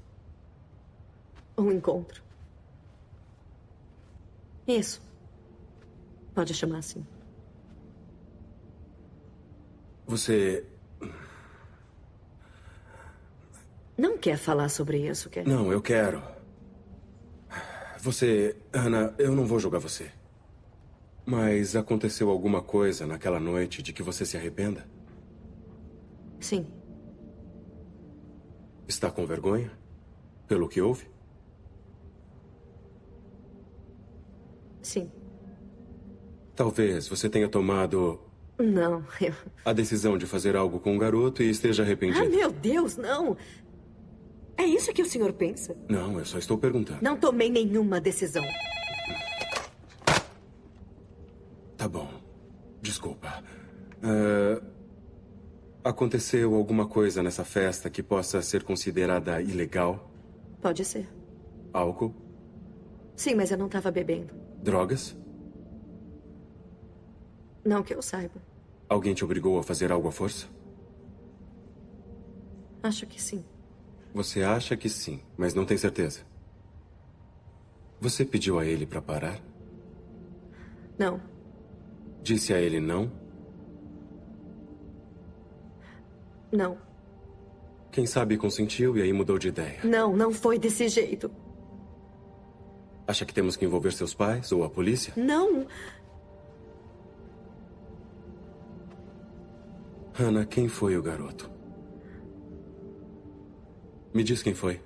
Um 1.59 1.71
encontro. 1.73 2.23
Isso. 4.67 5.03
Pode 6.35 6.55
chamar 6.55 6.79
assim. 6.79 7.05
Você. 10.07 10.65
Não 13.97 14.17
quer 14.19 14.37
falar 14.39 14.69
sobre 14.69 15.07
isso, 15.09 15.29
quer? 15.31 15.47
Não, 15.47 15.71
eu 15.73 15.81
quero. 15.83 16.23
Você. 18.01 18.57
Ana, 18.73 19.15
eu 19.19 19.33
não 19.35 19.47
vou 19.47 19.59
julgar 19.61 19.79
você. 19.81 20.11
Mas 21.25 21.77
aconteceu 21.77 22.31
alguma 22.31 22.61
coisa 22.63 23.07
naquela 23.07 23.39
noite 23.39 23.83
de 23.83 23.93
que 23.93 24.03
você 24.03 24.27
se 24.27 24.37
arrependa? 24.37 24.85
Sim. 26.41 26.67
Está 28.89 29.11
com 29.11 29.25
vergonha? 29.25 29.71
Pelo 30.49 30.69
que 30.69 30.81
houve? 30.81 31.07
Sim. 34.83 35.11
Talvez 36.57 37.07
você 37.09 37.29
tenha 37.29 37.49
tomado 37.49 38.21
Não, 38.59 39.05
eu. 39.21 39.33
a 39.65 39.73
decisão 39.73 40.19
de 40.19 40.27
fazer 40.27 40.57
algo 40.57 40.81
com 40.81 40.95
um 40.95 40.99
garoto 40.99 41.43
e 41.43 41.49
esteja 41.51 41.83
Ah, 41.83 41.87
arrependido. 41.87 42.29
meu 42.29 42.51
Deus, 42.51 42.97
não! 42.97 43.37
É 44.57 44.65
isso 44.65 44.93
que 44.93 45.03
o 45.03 45.07
senhor 45.07 45.33
pensa? 45.33 45.77
Não, 45.89 46.19
eu 46.19 46.25
só 46.25 46.39
estou 46.39 46.59
perguntando. 46.59 47.01
Não 47.03 47.17
tomei 47.17 47.51
nenhuma 47.51 48.01
decisão. 48.01 48.45
Tá 51.77 51.89
bom. 51.89 52.09
Desculpa. 52.81 53.43
Ah, 54.03 54.63
aconteceu 55.85 56.55
alguma 56.55 56.87
coisa 56.87 57.23
nessa 57.23 57.45
festa 57.45 57.91
que 57.91 58.03
possa 58.03 58.41
ser 58.43 58.63
considerada 58.63 59.41
ilegal? 59.41 60.11
Pode 60.61 60.85
ser. 60.85 61.09
Álcool? 61.73 62.15
Sim, 63.17 63.35
mas 63.35 63.51
eu 63.51 63.59
não 63.59 63.67
estava 63.67 63.91
bebendo. 63.91 64.33
Drogas? 64.63 65.17
Não 67.65 67.83
que 67.83 67.95
eu 67.95 68.03
saiba. 68.03 68.41
Alguém 68.89 69.15
te 69.15 69.25
obrigou 69.25 69.59
a 69.59 69.63
fazer 69.63 69.91
algo 69.91 70.09
à 70.09 70.13
força? 70.13 70.47
Acho 72.83 73.07
que 73.07 73.21
sim. 73.21 73.45
Você 74.15 74.43
acha 74.43 74.77
que 74.77 74.89
sim, 74.89 75.21
mas 75.37 75.55
não 75.55 75.65
tem 75.65 75.79
certeza. 75.79 76.21
Você 78.01 78.25
pediu 78.25 78.59
a 78.59 78.67
ele 78.67 78.85
para 78.85 79.01
parar? 79.01 79.41
Não. 80.99 81.21
Disse 82.23 82.53
a 82.53 82.61
ele 82.61 82.79
não? 82.81 83.11
Não. 86.53 86.77
Quem 87.91 88.07
sabe 88.07 88.37
consentiu 88.37 88.97
e 88.97 89.03
aí 89.03 89.13
mudou 89.13 89.39
de 89.39 89.49
ideia. 89.49 89.81
Não, 89.85 90.15
não 90.15 90.33
foi 90.33 90.59
desse 90.59 90.89
jeito. 90.89 91.31
Acha 93.07 93.25
que 93.25 93.35
temos 93.35 93.57
que 93.57 93.65
envolver 93.65 93.93
seus 93.93 94.15
pais 94.15 94.53
ou 94.53 94.65
a 94.65 94.71
polícia? 94.71 95.13
Não. 95.17 95.67
Hannah, 100.13 100.45
quem 100.45 100.69
foi 100.69 100.97
o 100.97 101.03
garoto? 101.03 101.51
Me 104.13 104.23
diz 104.23 104.43
quem 104.43 104.55
foi. 104.55 104.81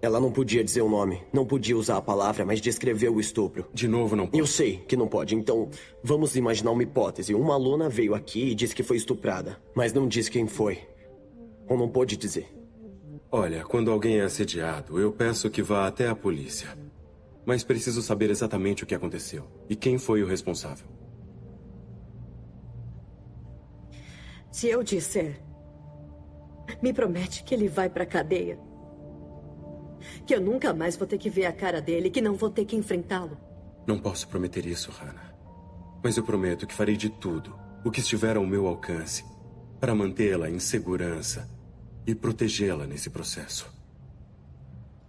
Ela 0.00 0.18
não 0.18 0.32
podia 0.32 0.64
dizer 0.64 0.82
o 0.82 0.88
nome, 0.88 1.22
não 1.32 1.46
podia 1.46 1.76
usar 1.76 1.96
a 1.96 2.02
palavra, 2.02 2.44
mas 2.44 2.60
descreveu 2.60 3.14
o 3.14 3.20
estupro. 3.20 3.66
De 3.72 3.86
novo, 3.86 4.16
não 4.16 4.26
pode. 4.26 4.38
Eu 4.38 4.46
sei 4.46 4.78
que 4.78 4.96
não 4.96 5.06
pode, 5.06 5.36
então 5.36 5.70
vamos 6.02 6.34
imaginar 6.34 6.72
uma 6.72 6.82
hipótese. 6.82 7.34
Uma 7.34 7.54
aluna 7.54 7.88
veio 7.88 8.12
aqui 8.12 8.50
e 8.50 8.54
disse 8.54 8.74
que 8.74 8.82
foi 8.82 8.96
estuprada, 8.96 9.62
mas 9.76 9.92
não 9.92 10.08
disse 10.08 10.30
quem 10.30 10.48
foi. 10.48 10.80
Ou 11.68 11.78
não 11.78 11.88
pôde 11.88 12.16
dizer. 12.16 12.48
Olha, 13.30 13.64
quando 13.64 13.92
alguém 13.92 14.18
é 14.18 14.22
assediado, 14.22 14.98
eu 14.98 15.12
peço 15.12 15.48
que 15.48 15.62
vá 15.62 15.86
até 15.86 16.08
a 16.08 16.16
polícia. 16.16 16.76
Mas 17.46 17.62
preciso 17.62 18.02
saber 18.02 18.28
exatamente 18.28 18.82
o 18.82 18.86
que 18.86 18.94
aconteceu 18.94 19.44
e 19.68 19.76
quem 19.76 19.98
foi 19.98 20.22
o 20.22 20.26
responsável. 20.26 20.86
Se 24.50 24.68
eu 24.68 24.82
disser, 24.82 25.40
me 26.80 26.92
promete 26.92 27.42
que 27.44 27.54
ele 27.54 27.68
vai 27.68 27.88
pra 27.88 28.06
cadeia. 28.06 28.58
Que 30.26 30.34
eu 30.34 30.40
nunca 30.40 30.72
mais 30.72 30.96
vou 30.96 31.06
ter 31.06 31.18
que 31.18 31.30
ver 31.30 31.46
a 31.46 31.52
cara 31.52 31.80
dele, 31.80 32.10
que 32.10 32.20
não 32.20 32.34
vou 32.34 32.50
ter 32.50 32.64
que 32.64 32.76
enfrentá-lo. 32.76 33.36
Não 33.86 33.98
posso 33.98 34.28
prometer 34.28 34.66
isso, 34.66 34.90
Hannah. 34.90 35.32
Mas 36.02 36.16
eu 36.16 36.24
prometo 36.24 36.66
que 36.66 36.74
farei 36.74 36.96
de 36.96 37.08
tudo 37.08 37.54
o 37.84 37.90
que 37.90 38.00
estiver 38.00 38.36
ao 38.36 38.46
meu 38.46 38.66
alcance 38.66 39.24
para 39.80 39.94
mantê-la 39.94 40.48
em 40.48 40.58
segurança 40.58 41.48
e 42.06 42.14
protegê-la 42.14 42.86
nesse 42.86 43.10
processo. 43.10 43.72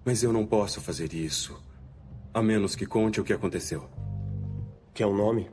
Mas 0.05 0.23
eu 0.23 0.33
não 0.33 0.45
posso 0.45 0.81
fazer 0.81 1.13
isso 1.13 1.61
a 2.33 2.41
menos 2.41 2.75
que 2.75 2.85
conte 2.85 3.21
o 3.21 3.23
que 3.23 3.33
aconteceu. 3.33 3.87
Quer 4.93 5.05
um 5.05 5.15
nome? 5.15 5.49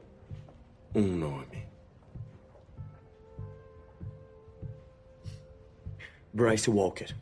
Um 0.94 1.06
nome. 1.16 1.59
Bryce 6.32 6.70
Walker. 6.70 7.12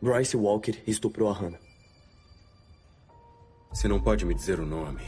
Bryce 0.00 0.36
Walker 0.36 0.82
estuprou 0.86 1.28
a 1.28 1.34
Hannah. 1.34 1.58
Se 3.74 3.86
não 3.86 4.00
pode 4.00 4.24
me 4.24 4.34
dizer 4.34 4.58
o 4.58 4.64
nome. 4.64 5.02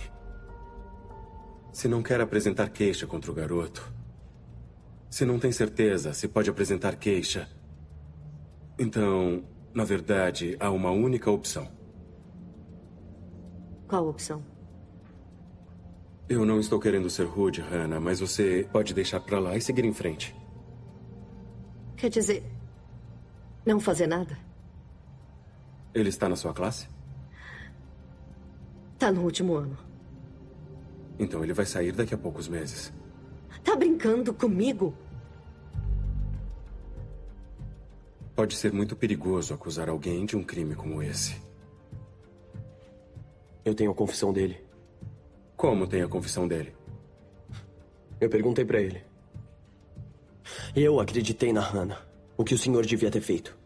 Se 1.72 1.88
não 1.88 2.03
quer 2.03 2.20
apresentar 2.20 2.68
queixa 2.68 3.07
contra 3.07 3.31
o 3.31 3.35
garoto. 3.35 3.90
Se 5.09 5.24
não 5.24 5.38
tem 5.38 5.50
certeza 5.53 6.12
se 6.12 6.29
pode 6.29 6.50
apresentar 6.50 6.96
queixa. 6.96 7.48
Então, 8.79 9.42
na 9.72 9.85
verdade, 9.85 10.59
há 10.61 10.70
uma 10.70 10.90
única 10.90 11.31
opção. 11.31 11.66
Qual 13.88 14.07
opção? 14.07 14.44
Eu 16.29 16.44
não 16.44 16.61
estou 16.61 16.79
querendo 16.79 17.09
ser 17.09 17.24
rude, 17.24 17.62
Hannah, 17.62 18.00
mas 18.00 18.20
você 18.20 18.68
pode 18.70 18.92
deixar 18.92 19.20
pra 19.20 19.38
lá 19.38 19.57
e 19.57 19.62
seguir 19.62 19.87
em 19.87 19.94
frente. 19.94 20.43
Quer 22.04 22.10
dizer, 22.10 22.44
não 23.64 23.80
fazer 23.80 24.06
nada? 24.06 24.36
Ele 25.94 26.10
está 26.10 26.28
na 26.28 26.36
sua 26.36 26.52
classe? 26.52 26.86
Tá 28.98 29.10
no 29.10 29.22
último 29.22 29.54
ano. 29.54 29.78
Então 31.18 31.42
ele 31.42 31.54
vai 31.54 31.64
sair 31.64 31.92
daqui 31.92 32.12
a 32.12 32.18
poucos 32.18 32.46
meses. 32.46 32.92
Tá 33.64 33.74
brincando 33.74 34.34
comigo? 34.34 34.94
Pode 38.36 38.54
ser 38.54 38.70
muito 38.70 38.94
perigoso 38.94 39.54
acusar 39.54 39.88
alguém 39.88 40.26
de 40.26 40.36
um 40.36 40.44
crime 40.44 40.74
como 40.74 41.02
esse. 41.02 41.40
Eu 43.64 43.74
tenho 43.74 43.92
a 43.92 43.94
confissão 43.94 44.30
dele. 44.30 44.62
Como 45.56 45.86
tem 45.86 46.02
a 46.02 46.08
confissão 46.08 46.46
dele? 46.46 46.76
Eu 48.20 48.28
perguntei 48.28 48.66
pra 48.66 48.78
ele. 48.78 49.13
Eu 50.74 51.00
acreditei 51.00 51.52
na 51.52 51.61
Hannah. 51.61 52.00
O 52.37 52.44
que 52.44 52.54
o 52.54 52.59
senhor 52.59 52.85
devia 52.85 53.11
ter 53.11 53.20
feito. 53.20 53.57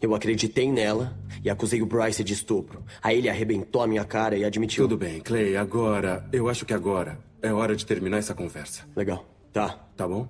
Eu 0.00 0.14
acreditei 0.14 0.70
nela 0.70 1.16
e 1.42 1.48
acusei 1.48 1.80
o 1.80 1.86
Bryce 1.86 2.22
de 2.22 2.32
estupro. 2.32 2.84
Aí 3.02 3.18
ele 3.18 3.28
arrebentou 3.28 3.82
a 3.82 3.86
minha 3.86 4.04
cara 4.04 4.36
e 4.36 4.44
admitiu. 4.44 4.84
Tudo 4.84 4.98
bem, 4.98 5.20
Clay. 5.20 5.56
Agora, 5.56 6.28
eu 6.32 6.48
acho 6.48 6.66
que 6.66 6.74
agora 6.74 7.18
é 7.40 7.52
hora 7.52 7.74
de 7.74 7.86
terminar 7.86 8.18
essa 8.18 8.34
conversa. 8.34 8.84
Legal. 8.94 9.24
Tá. 9.52 9.88
Tá 9.96 10.06
bom? 10.06 10.28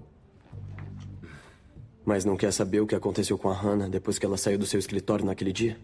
Mas 2.05 2.25
não 2.25 2.37
quer 2.37 2.53
saber 2.53 2.81
o 2.81 2.87
que 2.87 2.95
aconteceu 2.95 3.39
com 3.39 3.49
a 3.49 3.55
Hannah 3.55 3.89
depois 3.89 4.19
que 4.19 4.27
ela 4.27 4.37
saiu 4.37 4.59
do 4.59 4.67
seu 4.67 4.79
escritório 4.79 5.25
naquele 5.25 5.53
dia? 5.53 5.79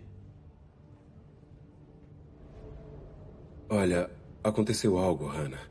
Olha, 3.69 4.11
aconteceu 4.45 4.99
algo, 4.99 5.27
Hannah. 5.27 5.63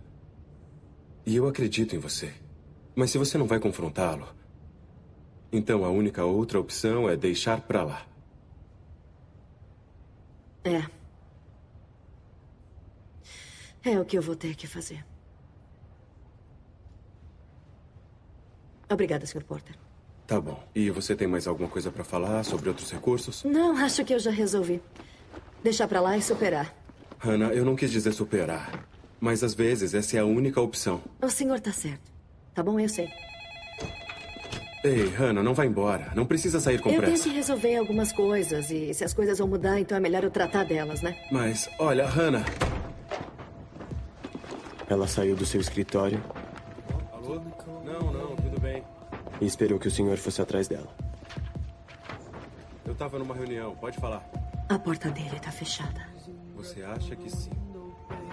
E 1.26 1.36
eu 1.36 1.48
acredito 1.48 1.96
em 1.96 2.00
você. 2.00 2.34
Mas 3.00 3.12
se 3.12 3.18
você 3.18 3.38
não 3.38 3.48
vai 3.48 3.62
confrontá-lo, 3.62 4.28
então 5.54 5.86
a 5.86 5.90
única 5.90 6.26
outra 6.26 6.60
opção 6.60 7.10
é 7.10 7.16
deixar 7.16 7.62
pra 7.62 7.82
lá. 7.82 8.06
É. 10.66 10.84
É 13.90 13.98
o 13.98 14.04
que 14.04 14.18
eu 14.18 14.22
vou 14.22 14.36
ter 14.36 14.54
que 14.54 14.68
fazer. 14.68 15.06
Obrigada, 18.92 19.26
Sr. 19.26 19.46
Porter. 19.46 19.78
Tá 20.28 20.42
bom. 20.42 20.62
E 20.76 20.90
você 20.90 21.16
tem 21.16 21.26
mais 21.26 21.48
alguma 21.48 21.70
coisa 21.70 21.90
pra 21.90 22.04
falar 22.04 22.44
sobre 22.44 22.68
outros 22.68 22.92
recursos? 22.92 23.46
Não, 23.46 23.78
acho 23.78 24.04
que 24.04 24.14
eu 24.14 24.20
já 24.20 24.30
resolvi. 24.30 24.82
Deixar 25.64 25.88
pra 25.88 26.02
lá 26.02 26.18
e 26.18 26.22
superar. 26.22 26.76
Hannah, 27.18 27.54
eu 27.54 27.64
não 27.64 27.78
quis 27.78 27.92
dizer 27.92 28.12
superar. 28.12 28.86
Mas 29.22 29.42
às 29.42 29.54
vezes 29.54 29.94
essa 29.94 30.18
é 30.18 30.20
a 30.20 30.26
única 30.26 30.60
opção. 30.60 31.02
O 31.22 31.30
senhor 31.30 31.62
tá 31.62 31.72
certo. 31.72 32.09
Tá 32.60 32.64
bom, 32.64 32.78
eu 32.78 32.90
sei. 32.90 33.10
Ei, 34.84 35.08
Hannah, 35.16 35.42
não 35.42 35.54
vá 35.54 35.66
embora. 35.66 36.12
Não 36.14 36.26
precisa 36.26 36.60
sair 36.60 36.78
com 36.78 36.90
eu 36.90 36.96
tenho 36.96 37.04
pressa. 37.04 37.24
que 37.24 37.30
resolver 37.30 37.78
algumas 37.78 38.12
coisas. 38.12 38.70
E 38.70 38.94
se 38.94 39.02
as 39.02 39.14
coisas 39.14 39.40
vão 39.40 39.48
mudar, 39.48 39.80
então 39.80 39.96
é 39.98 40.02
melhor 40.02 40.26
eu 40.26 40.30
tratar 40.30 40.66
delas, 40.66 41.02
né? 41.02 41.16
Mas, 41.32 41.70
olha, 41.80 42.06
Hannah. 42.06 42.44
Ela 44.90 45.08
saiu 45.08 45.38
do 45.38 45.46
seu 45.46 45.62
escritório 45.62 46.22
Alô? 47.14 47.40
Não, 47.86 48.12
não, 48.12 48.36
tudo 48.36 48.60
bem. 48.60 48.84
e 49.40 49.46
esperou 49.46 49.80
que 49.80 49.88
o 49.88 49.92
senhor 49.92 50.18
fosse 50.18 50.42
atrás 50.42 50.68
dela. 50.68 50.90
Eu 52.86 52.94
tava 52.94 53.18
numa 53.18 53.36
reunião, 53.36 53.74
pode 53.78 53.98
falar. 53.98 54.30
A 54.68 54.78
porta 54.78 55.10
dele 55.12 55.40
tá 55.40 55.50
fechada. 55.50 56.06
Você 56.58 56.84
acha 56.84 57.16
que 57.16 57.30
sim? 57.30 57.52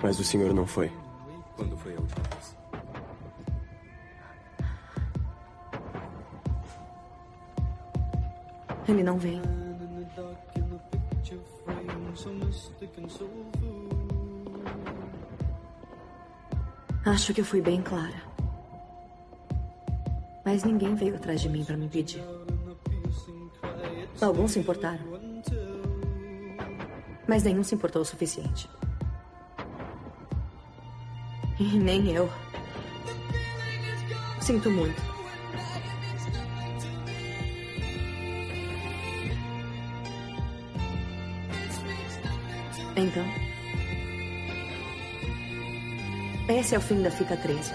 Mas 0.02 0.18
o 0.18 0.24
senhor 0.24 0.52
não 0.52 0.66
foi. 0.66 0.90
Quando 1.54 1.76
foi 1.76 1.94
a 1.94 2.00
última 2.00 2.24
vez? 2.24 2.65
Ele 8.88 9.02
não 9.02 9.18
vem. 9.18 9.42
Acho 17.04 17.34
que 17.34 17.40
eu 17.40 17.44
fui 17.44 17.60
bem 17.60 17.82
clara. 17.82 18.22
Mas 20.44 20.62
ninguém 20.62 20.94
veio 20.94 21.16
atrás 21.16 21.40
de 21.40 21.48
mim 21.48 21.64
para 21.64 21.76
me 21.76 21.88
pedir. 21.88 22.22
Alguns 24.20 24.52
se 24.52 24.60
importaram. 24.60 25.04
Mas 27.26 27.42
nenhum 27.42 27.64
se 27.64 27.74
importou 27.74 28.02
o 28.02 28.04
suficiente. 28.04 28.70
E 31.58 31.64
nem 31.78 32.12
eu. 32.12 32.30
Sinto 34.40 34.70
muito. 34.70 35.15
Então. 42.96 43.24
Esse 46.48 46.74
é 46.74 46.78
o 46.78 46.80
fim 46.80 47.02
da 47.02 47.10
fita 47.10 47.36
13. 47.36 47.72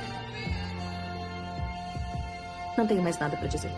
Não 2.78 2.88
tenho 2.88 3.04
mais 3.04 3.20
nada 3.20 3.38
para 3.38 3.48
dizer. 3.48 3.72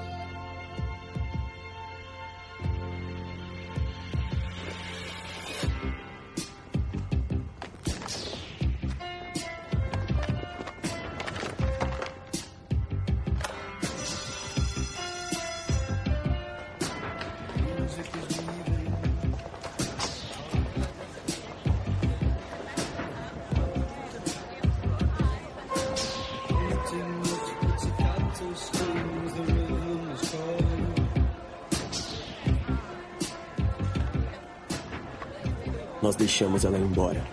Deixamos 36.34 36.66
ela 36.66 36.80
embora. 36.80 37.24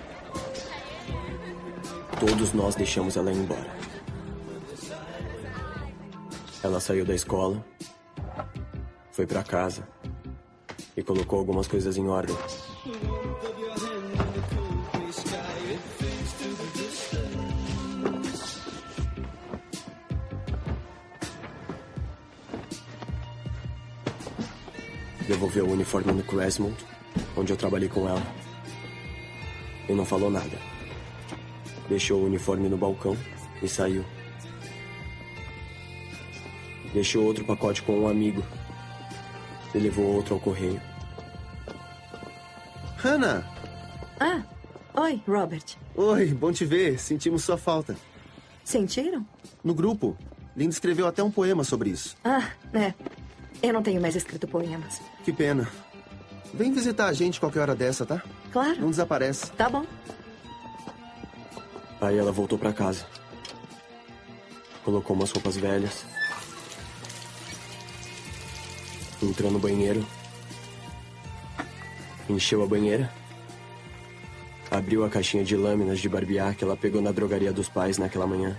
Todos 2.20 2.52
nós 2.52 2.74
deixamos 2.74 3.16
ela 3.16 3.32
embora. 3.32 3.74
Ela 6.62 6.78
saiu 6.80 7.06
da 7.06 7.14
escola, 7.14 7.64
foi 9.10 9.26
pra 9.26 9.42
casa 9.42 9.88
e 10.94 11.02
colocou 11.02 11.38
algumas 11.38 11.66
coisas 11.66 11.96
em 11.96 12.08
ordem. 12.08 12.36
Devolveu 25.26 25.64
o 25.64 25.72
uniforme 25.72 26.12
no 26.12 26.22
Cressmont, 26.22 26.76
onde 27.34 27.50
eu 27.50 27.56
trabalhei 27.56 27.88
com 27.88 28.06
ela. 28.06 28.39
E 29.90 29.92
não 29.92 30.04
falou 30.04 30.30
nada. 30.30 30.56
Deixou 31.88 32.20
o 32.20 32.26
uniforme 32.26 32.68
no 32.68 32.76
balcão 32.76 33.16
e 33.60 33.66
saiu. 33.66 34.04
Deixou 36.94 37.24
outro 37.24 37.44
pacote 37.44 37.82
com 37.82 37.98
um 37.98 38.06
amigo. 38.06 38.40
E 39.74 39.78
levou 39.78 40.04
outro 40.04 40.34
ao 40.34 40.40
correio. 40.40 40.80
Hannah! 42.98 43.42
Ah, 44.20 44.44
oi, 44.94 45.20
Robert. 45.26 45.76
Oi, 45.96 46.26
bom 46.26 46.52
te 46.52 46.64
ver. 46.64 46.96
Sentimos 47.00 47.42
sua 47.42 47.58
falta. 47.58 47.96
Sentiram? 48.62 49.26
No 49.64 49.74
grupo, 49.74 50.16
Linda 50.56 50.70
escreveu 50.70 51.08
até 51.08 51.20
um 51.20 51.32
poema 51.32 51.64
sobre 51.64 51.90
isso. 51.90 52.16
Ah, 52.22 52.48
é. 52.72 52.94
Eu 53.60 53.72
não 53.72 53.82
tenho 53.82 54.00
mais 54.00 54.14
escrito 54.14 54.46
poemas. 54.46 55.00
Que 55.24 55.32
pena. 55.32 55.68
Vem 56.54 56.72
visitar 56.72 57.06
a 57.06 57.12
gente 57.12 57.40
qualquer 57.40 57.58
hora 57.62 57.74
dessa, 57.74 58.06
tá? 58.06 58.22
Claro. 58.52 58.80
Não 58.80 58.90
desaparece. 58.90 59.50
Tá 59.52 59.68
bom. 59.68 59.84
Aí 62.00 62.16
ela 62.16 62.32
voltou 62.32 62.58
pra 62.58 62.72
casa. 62.72 63.06
Colocou 64.84 65.14
umas 65.14 65.30
roupas 65.30 65.56
velhas. 65.56 66.04
Entrou 69.22 69.50
no 69.50 69.58
banheiro. 69.58 70.04
Encheu 72.28 72.62
a 72.62 72.66
banheira. 72.66 73.12
Abriu 74.70 75.04
a 75.04 75.10
caixinha 75.10 75.44
de 75.44 75.56
lâminas 75.56 75.98
de 75.98 76.08
barbear 76.08 76.54
que 76.54 76.64
ela 76.64 76.76
pegou 76.76 77.02
na 77.02 77.12
drogaria 77.12 77.52
dos 77.52 77.68
pais 77.68 77.98
naquela 77.98 78.26
manhã. 78.26 78.56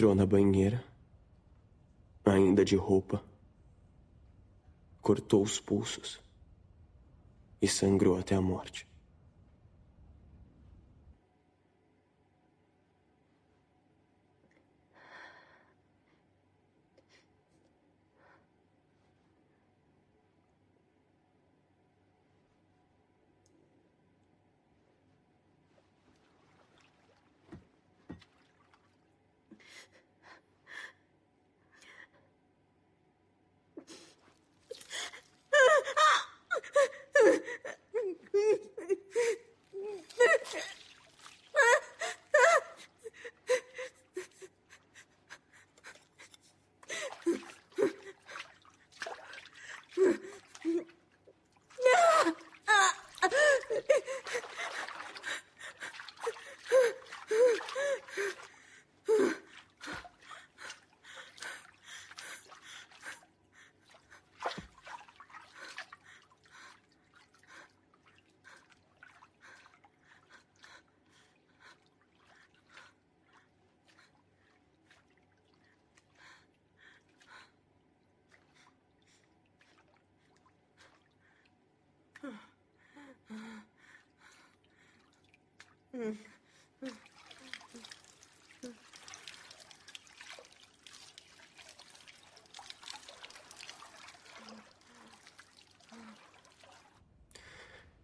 Entrou 0.00 0.14
na 0.14 0.24
banheira, 0.24 0.82
ainda 2.24 2.64
de 2.64 2.74
roupa, 2.74 3.22
cortou 5.02 5.42
os 5.42 5.60
pulsos 5.60 6.18
e 7.60 7.68
sangrou 7.68 8.18
até 8.18 8.34
a 8.34 8.40
morte. 8.40 8.88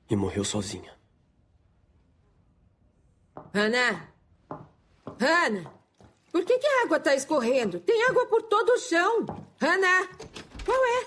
E 0.09 0.15
morreu 0.15 0.45
sozinha. 0.45 0.95
Hannah! 3.55 4.13
Hannah! 5.19 5.73
Por 6.31 6.45
que, 6.45 6.59
que 6.59 6.67
a 6.67 6.83
água 6.83 6.99
está 6.99 7.15
escorrendo? 7.15 7.81
Tem 7.81 8.03
água 8.05 8.27
por 8.27 8.43
todo 8.43 8.73
o 8.73 8.79
chão. 8.79 9.25
Hannah! 9.61 10.07
Qual 10.65 10.87
é? 10.87 11.07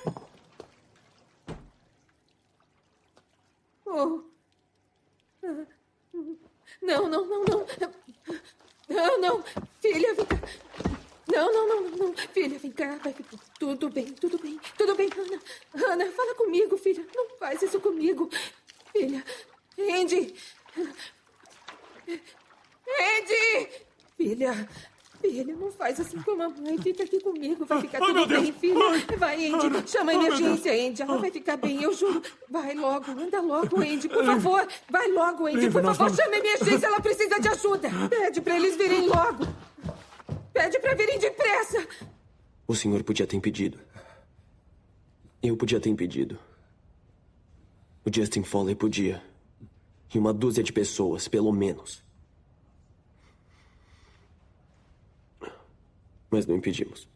Oh. 3.86 4.24
Não, 6.82 7.08
não, 7.08 7.26
não, 7.26 7.44
não. 7.46 7.66
Não, 8.90 9.22
não. 9.22 9.44
Filha, 9.80 10.14
vem 10.16 10.26
cá. 10.26 10.38
Não, 11.28 11.54
não, 11.54 11.68
não, 11.68 11.82
não, 11.82 11.98
não. 12.08 12.14
Filha, 12.34 12.58
vem 12.58 12.72
cá. 12.72 12.96
Vai 12.98 13.14
ficar 13.14 13.38
tudo 13.60 13.90
bem, 13.90 14.14
tudo 14.14 14.40
bem. 14.40 14.60
Tudo 14.78 14.96
bem, 14.96 15.10
Ana. 15.16 15.94
Ana, 15.94 16.12
fala 16.12 16.34
comigo, 16.36 16.78
filha. 16.78 17.06
Não 17.16 17.38
faz 17.38 17.62
isso 17.62 17.80
comigo. 17.80 18.30
Filha. 18.92 19.24
Andy. 19.78 20.36
Andy! 22.88 23.70
Filha. 24.18 24.70
Filha, 25.50 25.56
não 25.58 25.72
faz 25.72 26.00
assim 26.00 26.22
com 26.22 26.32
a 26.32 26.36
mamãe. 26.36 26.78
Fica 26.78 27.04
aqui 27.04 27.20
comigo. 27.20 27.66
Vai 27.66 27.82
ficar 27.82 27.98
Ah, 27.98 28.06
tudo 28.06 28.28
bem, 28.28 28.52
filha. 28.54 28.80
Ai. 28.90 29.18
Vai, 29.18 29.46
Andy. 29.48 29.90
Chama 29.90 30.12
a 30.12 30.16
Ah, 30.16 30.18
meu 30.20 30.28
emergência. 30.28 30.72
Andy. 30.74 31.02
Ela 31.02 31.18
vai 31.18 31.32
ficar 31.32 31.58
bem, 31.58 31.82
eu 31.82 31.94
juro. 31.94 32.22
Vai 32.50 32.74
logo. 32.76 33.12
Anda 33.12 33.42
logo, 33.42 33.82
Andy. 33.82 34.08
Por 34.10 34.26
favor. 34.26 34.68
Vai 34.90 35.08
logo, 35.12 35.48
Andy. 35.48 35.70
Por 35.72 35.82
favor, 35.84 36.16
chama 36.16 36.36
a 36.36 36.40
emergência. 36.40 36.86
Ela 36.86 37.00
precisa 37.00 37.40
de 37.40 37.48
ajuda. 37.48 37.90
Pede 38.10 38.42
pra 38.42 38.56
eles 38.56 38.76
virem 38.76 39.08
logo. 39.08 39.48
Pede 40.54 40.80
pra 40.80 40.94
virem 40.94 41.18
depressa. 41.20 41.88
O 42.68 42.76
senhor 42.76 43.04
podia 43.04 43.26
ter 43.26 43.36
impedido. 43.36 43.80
Eu 45.42 45.56
podia 45.58 45.80
ter 45.80 45.90
impedido. 45.90 46.38
O 48.06 48.14
Justin 48.14 48.44
Foley 48.44 48.76
podia. 48.76 49.24
E 50.14 50.18
uma 50.18 50.34
dúzia 50.34 50.64
de 50.64 50.74
pessoas, 50.74 51.28
pelo 51.28 51.52
menos. 51.52 52.04
Mas 56.30 56.46
não 56.46 56.58
impedimos. 56.58 57.08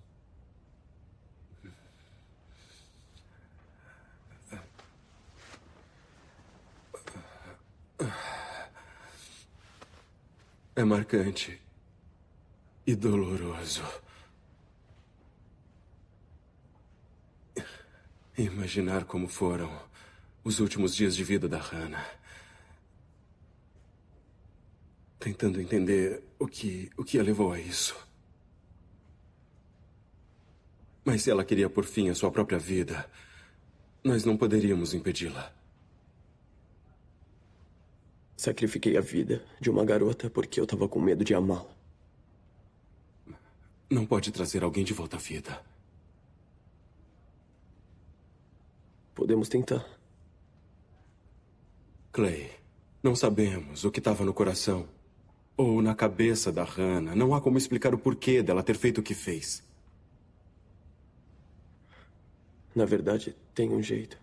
É 10.75 10.83
marcante 10.83 11.61
e 12.85 12.95
doloroso. 12.95 13.83
Imaginar 18.35 19.05
como 19.05 19.27
foram 19.27 19.71
os 20.43 20.59
últimos 20.59 20.95
dias 20.95 21.15
de 21.15 21.23
vida 21.23 21.47
da 21.47 21.59
Hannah. 21.59 22.05
Tentando 25.19 25.61
entender 25.61 26.23
o 26.39 26.47
que, 26.47 26.89
o 26.97 27.03
que 27.03 27.19
a 27.19 27.23
levou 27.23 27.53
a 27.53 27.59
isso. 27.59 27.95
Mas 31.05 31.21
se 31.21 31.31
ela 31.31 31.43
queria 31.43 31.69
por 31.69 31.85
fim 31.85 32.09
a 32.09 32.15
sua 32.15 32.31
própria 32.31 32.57
vida, 32.57 33.09
nós 34.03 34.23
não 34.23 34.37
poderíamos 34.37 34.93
impedi-la. 34.93 35.53
Sacrifiquei 38.37 38.97
a 38.97 39.01
vida 39.01 39.43
de 39.59 39.69
uma 39.69 39.85
garota 39.85 40.29
porque 40.29 40.59
eu 40.59 40.67
tava 40.67 40.87
com 40.87 40.99
medo 40.99 41.23
de 41.23 41.33
amá-la. 41.33 41.73
Não 43.89 44.05
pode 44.05 44.31
trazer 44.31 44.63
alguém 44.63 44.83
de 44.83 44.93
volta 44.93 45.17
à 45.17 45.19
vida. 45.19 45.61
Podemos 49.13 49.47
tentar. 49.47 49.85
Clay, 52.11 52.49
não 53.01 53.15
sabemos 53.15 53.83
o 53.83 53.91
que 53.91 53.99
estava 53.99 54.25
no 54.25 54.33
coração 54.33 54.87
ou 55.55 55.81
na 55.81 55.93
cabeça 55.93 56.51
da 56.51 56.63
Hannah. 56.63 57.15
Não 57.15 57.35
há 57.35 57.41
como 57.41 57.57
explicar 57.57 57.93
o 57.93 57.97
porquê 57.97 58.41
dela 58.41 58.63
ter 58.63 58.75
feito 58.75 58.99
o 58.99 59.03
que 59.03 59.13
fez. 59.13 59.63
Na 62.75 62.85
verdade, 62.85 63.35
tem 63.53 63.71
um 63.71 63.83
jeito. 63.83 64.17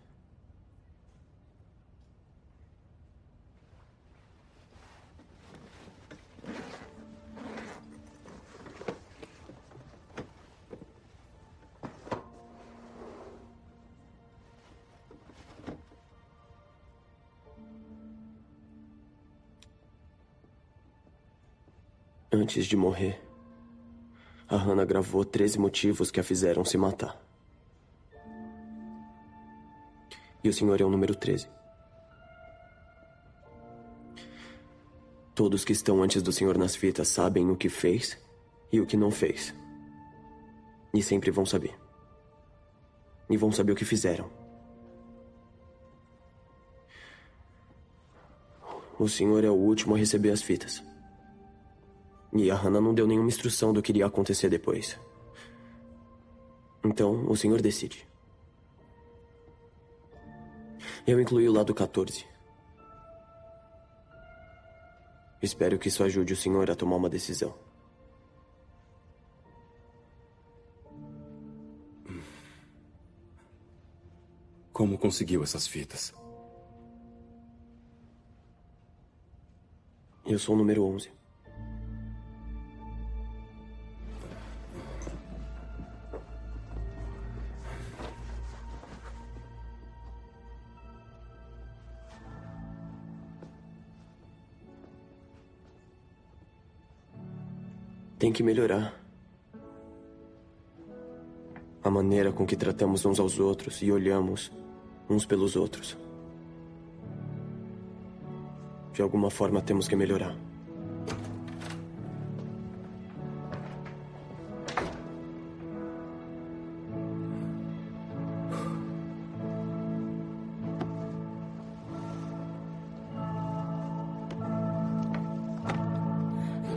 Antes 22.33 22.67
de 22.67 22.77
morrer, 22.77 23.21
a 24.49 24.57
Hannah 24.57 24.85
gravou 24.85 25.25
13 25.25 25.59
motivos 25.59 26.11
que 26.11 26.19
a 26.19 26.25
fizeram 26.25 26.65
se 26.65 26.77
matar. 26.77 27.30
E 30.43 30.49
o 30.49 30.53
senhor 30.53 30.81
é 30.81 30.85
o 30.85 30.91
número 30.91 31.15
13. 31.15 31.49
Todos 35.35 35.65
que 35.65 35.73
estão 35.73 36.03
antes 36.03 36.23
do 36.23 36.33
senhor 36.33 36.59
nas 36.59 36.77
fitas 36.77 37.09
sabem 37.09 37.51
o 37.51 37.57
que 37.57 37.69
fez 37.69 38.19
e 38.73 38.81
o 38.81 38.87
que 38.87 38.97
não 38.97 39.11
fez. 39.11 39.55
E 40.93 41.03
sempre 41.03 41.31
vão 41.31 41.47
saber. 41.47 41.79
E 43.29 43.37
vão 43.37 43.53
saber 43.53 43.73
o 43.73 43.77
que 43.77 43.85
fizeram. 43.85 44.31
O 48.99 49.09
senhor 49.09 49.45
é 49.45 49.51
o 49.51 49.55
último 49.55 49.95
a 49.95 49.99
receber 49.99 50.31
as 50.31 50.43
fitas. 50.43 50.83
E 52.35 52.51
a 52.51 52.55
Hannah 52.55 52.83
não 52.83 52.93
deu 52.93 53.07
nenhuma 53.07 53.29
instrução 53.29 53.73
do 53.73 53.81
que 53.81 53.93
iria 53.93 54.05
acontecer 54.05 54.51
depois. 54.51 54.99
Então, 56.85 57.25
o 57.27 57.37
senhor 57.37 57.63
decide. 57.63 58.10
Eu 61.07 61.21
incluí 61.21 61.49
o 61.49 61.53
lado 61.53 61.75
14. 61.75 62.27
Espero 65.43 65.79
que 65.79 65.89
isso 65.89 66.05
ajude 66.05 66.35
o 66.35 66.37
senhor 66.37 66.71
a 66.71 66.77
tomar 66.77 66.97
uma 66.97 67.09
decisão. 67.09 67.55
Como 74.73 74.99
conseguiu 74.99 75.43
essas 75.43 75.67
fitas? 75.67 76.13
Eu 80.25 80.39
sou 80.39 80.55
o 80.55 80.59
número 80.59 80.85
11. 80.85 81.20
Tem 98.31 98.35
que 98.37 98.43
melhorar. 98.45 98.95
A 101.83 101.91
maneira 101.91 102.31
com 102.31 102.47
que 102.47 102.55
tratamos 102.55 103.05
uns 103.05 103.19
aos 103.19 103.41
outros 103.41 103.83
e 103.83 103.91
olhamos 103.91 104.53
uns 105.09 105.27
pelos 105.27 105.57
outros. 105.57 105.99
De 108.93 109.03
alguma 109.03 109.33
forma 109.33 109.61
temos 109.61 109.89
que 109.89 109.97
melhorar. 109.97 110.37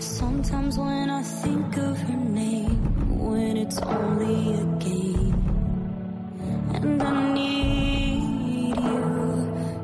Sometimes 0.04 0.78
when 0.78 1.10
I 1.10 1.24
think 1.24 1.78
of 1.78 1.98
her 1.98 2.18
name, 2.18 3.20
when 3.20 3.56
it's 3.56 3.80
only 3.80 4.54
a 4.56 4.66
game, 4.78 5.34
and 6.74 7.02
I 7.02 7.34
need 7.34 8.76
you, 8.76 9.00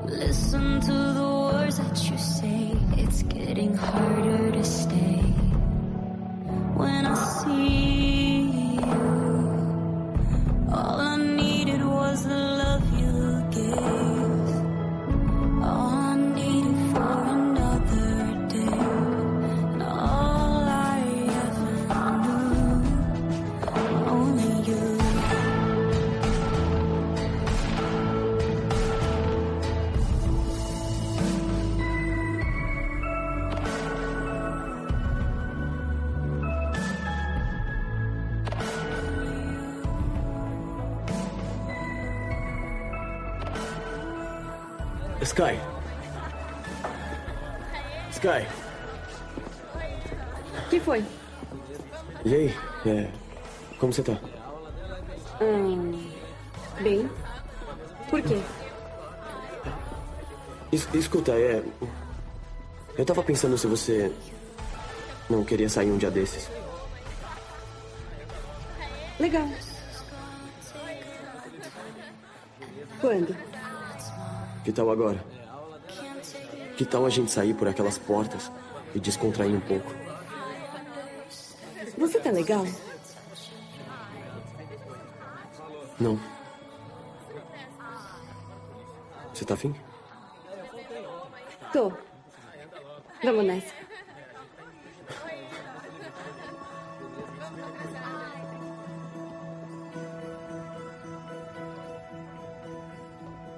listen 0.06 0.82
to 0.82 0.92
the 0.92 1.52
words 1.54 1.78
that 1.78 2.12
you 2.12 2.18
say. 2.18 2.76
It's 2.98 3.24
getting 3.24 3.74
harder 3.76 4.52
to 4.52 4.64
stay. 4.64 5.09
Eu 62.98 63.06
tava 63.06 63.24
pensando 63.24 63.58
se 63.58 63.68
você. 63.68 64.12
Não 65.30 65.44
queria 65.44 65.70
sair 65.70 65.92
um 65.92 65.98
dia 65.98 66.10
desses. 66.10 66.50
Legal. 69.20 69.48
Quando? 73.00 73.36
Que 74.64 74.72
tal 74.72 74.90
agora? 74.90 75.24
Que 76.76 76.86
tal 76.86 77.06
a 77.06 77.10
gente 77.10 77.32
sair 77.32 77.54
por 77.54 77.68
aquelas 77.68 77.98
portas 77.98 78.52
e 78.96 79.00
descontrair 79.00 79.56
um 79.56 79.60
pouco? 79.60 79.94
Você 81.98 82.20
tá 82.20 82.32
legal? 82.32 82.66
Não. 86.00 86.20
Você 89.34 89.46
tá 89.46 89.54
afim? 89.54 89.76
Tô. 91.72 91.94
Vamos 93.24 93.46
nessa. 93.46 93.74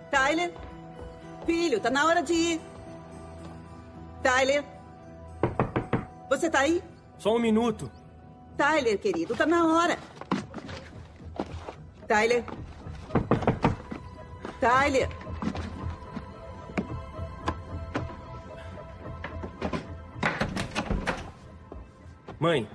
Tyler? 0.10 0.54
Filho, 1.46 1.80
tá 1.80 1.90
na 1.90 2.06
hora 2.06 2.22
de 2.22 2.34
ir. 2.34 2.62
Tyler? 4.22 4.64
Você 6.30 6.50
tá 6.50 6.60
aí? 6.60 6.84
Só 7.18 7.36
um 7.36 7.40
minuto. 7.40 7.90
Tyler, 8.58 8.98
querido, 9.00 9.36
tá 9.36 9.46
na 9.46 9.66
hora. 9.66 9.98
Tyler? 12.08 12.44
Tyler? 14.60 15.21
Mãe, 22.42 22.68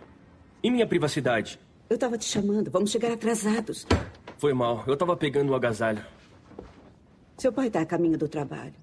e 0.62 0.70
minha 0.70 0.86
privacidade? 0.86 1.58
Eu 1.90 1.98
tava 1.98 2.16
te 2.16 2.24
chamando, 2.24 2.70
vamos 2.70 2.88
chegar 2.88 3.10
atrasados. 3.10 3.84
Foi 4.38 4.54
mal, 4.54 4.84
eu 4.86 4.96
tava 4.96 5.16
pegando 5.16 5.50
o 5.50 5.56
agasalho. 5.56 6.06
Seu 7.36 7.52
pai 7.52 7.68
tá 7.68 7.80
a 7.80 7.84
caminho 7.84 8.16
do 8.16 8.28
trabalho. 8.28 8.74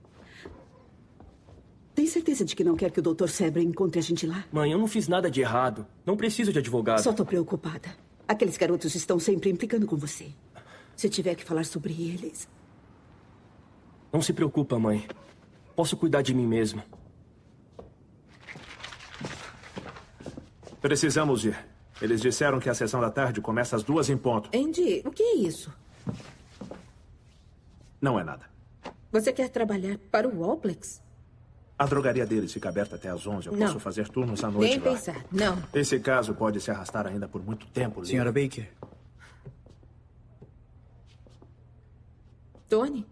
Tem 1.95 2.05
certeza 2.05 2.43
de 2.43 2.53
que 2.53 2.65
não 2.65 2.75
quer 2.75 2.91
que 2.91 2.99
o 2.99 3.01
Dr. 3.01 3.29
Sebre 3.29 3.63
encontre 3.63 3.97
a 3.97 4.03
gente 4.03 4.27
lá? 4.27 4.43
Mãe, 4.51 4.73
eu 4.73 4.77
não 4.77 4.85
fiz 4.85 5.07
nada 5.07 5.31
de 5.31 5.39
errado. 5.39 5.87
Não 6.05 6.17
preciso 6.17 6.51
de 6.51 6.59
advogado. 6.59 7.01
Só 7.01 7.13
tô 7.13 7.23
preocupada. 7.23 7.95
Aqueles 8.27 8.57
garotos 8.57 8.93
estão 8.93 9.17
sempre 9.19 9.49
implicando 9.49 9.87
com 9.87 9.95
você. 9.95 10.33
Se 10.97 11.07
tiver 11.07 11.35
que 11.35 11.45
falar 11.45 11.63
sobre 11.63 11.93
eles. 11.93 12.45
Não 14.11 14.21
se 14.21 14.33
preocupa, 14.33 14.77
mãe. 14.77 15.07
Posso 15.77 15.95
cuidar 15.95 16.21
de 16.21 16.33
mim 16.33 16.45
mesmo. 16.45 16.83
Precisamos 20.83 21.45
ir. 21.45 21.57
Eles 22.01 22.19
disseram 22.19 22.59
que 22.59 22.69
a 22.69 22.73
sessão 22.73 22.99
da 22.99 23.09
tarde 23.09 23.39
começa 23.39 23.73
às 23.77 23.83
duas 23.83 24.09
em 24.09 24.17
ponto. 24.17 24.49
Andy, 24.53 25.01
o 25.05 25.11
que 25.11 25.23
é 25.23 25.35
isso? 25.37 25.71
Não 28.01 28.19
é 28.19 28.23
nada. 28.25 28.45
Você 29.09 29.31
quer 29.31 29.47
trabalhar 29.47 29.97
para 30.11 30.27
o 30.27 30.41
Wallplex? 30.41 31.01
A 31.79 31.85
drogaria 31.85 32.25
deles 32.25 32.51
fica 32.51 32.67
aberta 32.67 32.97
até 32.97 33.07
às 33.07 33.25
11. 33.25 33.47
Eu 33.47 33.53
Não. 33.53 33.67
posso 33.67 33.79
fazer 33.79 34.09
turnos 34.09 34.43
à 34.43 34.51
noite 34.51 34.71
Nem 34.71 34.79
lá. 34.79 34.91
pensar. 34.91 35.25
Não. 35.31 35.63
Esse 35.73 35.97
caso 36.01 36.35
pode 36.35 36.59
se 36.59 36.69
arrastar 36.69 37.07
ainda 37.07 37.29
por 37.29 37.41
muito 37.41 37.65
tempo, 37.67 38.01
Lee. 38.01 38.09
Senhora 38.09 38.31
Baker, 38.33 38.69
Tony? 42.67 43.05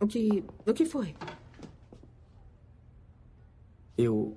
O 0.00 0.06
que. 0.08 0.44
O 0.66 0.74
que 0.74 0.84
foi? 0.84 1.14
eu. 3.96 4.36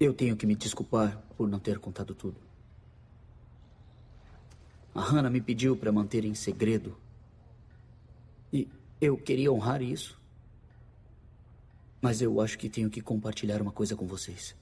Eu 0.00 0.14
tenho 0.14 0.34
que 0.34 0.46
me 0.46 0.56
desculpar 0.56 1.18
por 1.36 1.46
não 1.46 1.58
ter 1.58 1.78
contado 1.78 2.14
tudo. 2.14 2.40
A 4.94 5.02
Hannah 5.02 5.28
me 5.28 5.42
pediu 5.42 5.76
para 5.76 5.92
manter 5.92 6.24
em 6.24 6.34
segredo. 6.34 6.96
E 8.50 8.66
eu 8.98 9.18
queria 9.18 9.52
honrar 9.52 9.82
isso. 9.82 10.18
Mas 12.00 12.22
eu 12.22 12.40
acho 12.40 12.58
que 12.58 12.70
tenho 12.70 12.88
que 12.88 13.02
compartilhar 13.02 13.60
uma 13.60 13.70
coisa 13.70 13.94
com 13.94 14.06
vocês. 14.06 14.56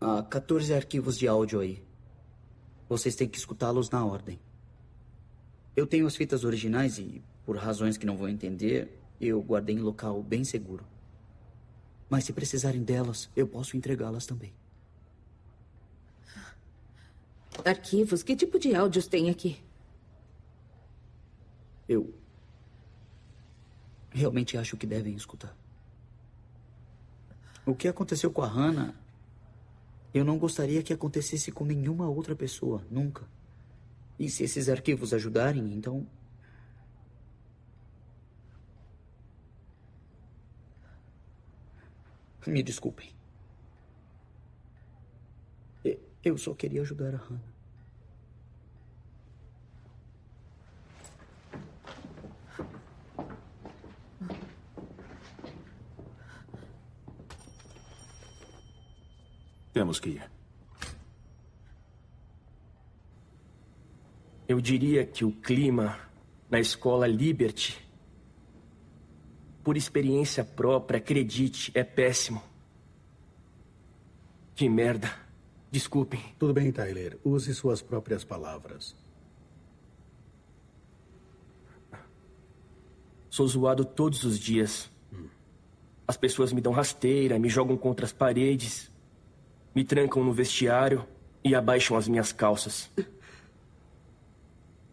Há 0.00 0.22
14 0.22 0.72
arquivos 0.72 1.18
de 1.18 1.26
áudio 1.26 1.58
aí. 1.58 1.82
Vocês 2.88 3.16
têm 3.16 3.28
que 3.28 3.38
escutá-los 3.38 3.90
na 3.90 4.04
ordem. 4.06 4.38
Eu 5.76 5.86
tenho 5.86 6.06
as 6.06 6.16
fitas 6.16 6.42
originais 6.42 6.98
e, 6.98 7.22
por 7.44 7.56
razões 7.56 7.98
que 7.98 8.06
não 8.06 8.16
vou 8.16 8.28
entender, 8.28 8.98
eu 9.20 9.40
guardei 9.42 9.76
em 9.76 9.80
local 9.80 10.22
bem 10.22 10.42
seguro. 10.42 10.84
Mas 12.08 12.24
se 12.24 12.32
precisarem 12.32 12.82
delas, 12.82 13.28
eu 13.36 13.46
posso 13.46 13.76
entregá-las 13.76 14.24
também. 14.24 14.54
Arquivos? 17.64 18.22
Que 18.22 18.34
tipo 18.34 18.58
de 18.58 18.74
áudios 18.74 19.06
tem 19.06 19.28
aqui? 19.28 19.62
Eu 21.88 22.14
realmente 24.10 24.56
acho 24.56 24.76
que 24.76 24.86
devem 24.86 25.14
escutar. 25.14 25.54
O 27.66 27.74
que 27.74 27.88
aconteceu 27.88 28.30
com 28.30 28.42
a 28.42 28.46
Hannah, 28.46 28.94
eu 30.14 30.24
não 30.24 30.38
gostaria 30.38 30.82
que 30.82 30.92
acontecesse 30.92 31.52
com 31.52 31.64
nenhuma 31.64 32.08
outra 32.08 32.34
pessoa, 32.34 32.82
nunca. 32.90 33.26
E 34.18 34.30
se 34.30 34.44
esses 34.44 34.68
arquivos 34.68 35.12
ajudarem, 35.12 35.72
então. 35.72 36.06
Me 42.46 42.62
desculpem. 42.62 43.14
Eu 46.24 46.36
só 46.36 46.54
queria 46.54 46.82
ajudar 46.82 47.14
a 47.14 47.18
Hannah. 47.18 47.56
Temos 59.72 60.00
que 60.00 60.08
ir. 60.08 60.35
Eu 64.48 64.60
diria 64.60 65.04
que 65.04 65.24
o 65.24 65.32
clima 65.32 65.98
na 66.48 66.60
escola 66.60 67.06
Liberty, 67.06 67.76
por 69.64 69.76
experiência 69.76 70.44
própria, 70.44 70.98
acredite, 70.98 71.72
é 71.74 71.82
péssimo. 71.82 72.42
Que 74.54 74.68
merda. 74.68 75.12
Desculpem. 75.70 76.22
Tudo 76.38 76.54
bem, 76.54 76.70
Tyler. 76.70 77.18
Use 77.24 77.52
suas 77.54 77.82
próprias 77.82 78.24
palavras. 78.24 78.94
Sou 83.28 83.46
zoado 83.46 83.84
todos 83.84 84.22
os 84.24 84.38
dias. 84.38 84.88
As 86.08 86.16
pessoas 86.16 86.52
me 86.52 86.60
dão 86.60 86.72
rasteira, 86.72 87.38
me 87.38 87.48
jogam 87.48 87.76
contra 87.76 88.06
as 88.06 88.12
paredes, 88.12 88.90
me 89.74 89.84
trancam 89.84 90.22
no 90.22 90.32
vestiário 90.32 91.04
e 91.44 91.54
abaixam 91.54 91.96
as 91.96 92.06
minhas 92.06 92.32
calças. 92.32 92.88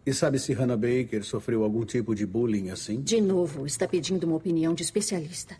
E 0.06 0.12
sabe 0.12 0.38
se 0.38 0.52
Hannah 0.52 0.76
Baker 0.76 1.24
sofreu 1.24 1.64
algum 1.64 1.84
tipo 1.84 2.14
de 2.14 2.26
bullying 2.26 2.70
assim? 2.70 3.00
De 3.00 3.20
novo, 3.20 3.64
está 3.64 3.88
pedindo 3.88 4.24
uma 4.24 4.36
opinião 4.36 4.74
de 4.74 4.82
especialista. 4.82 5.56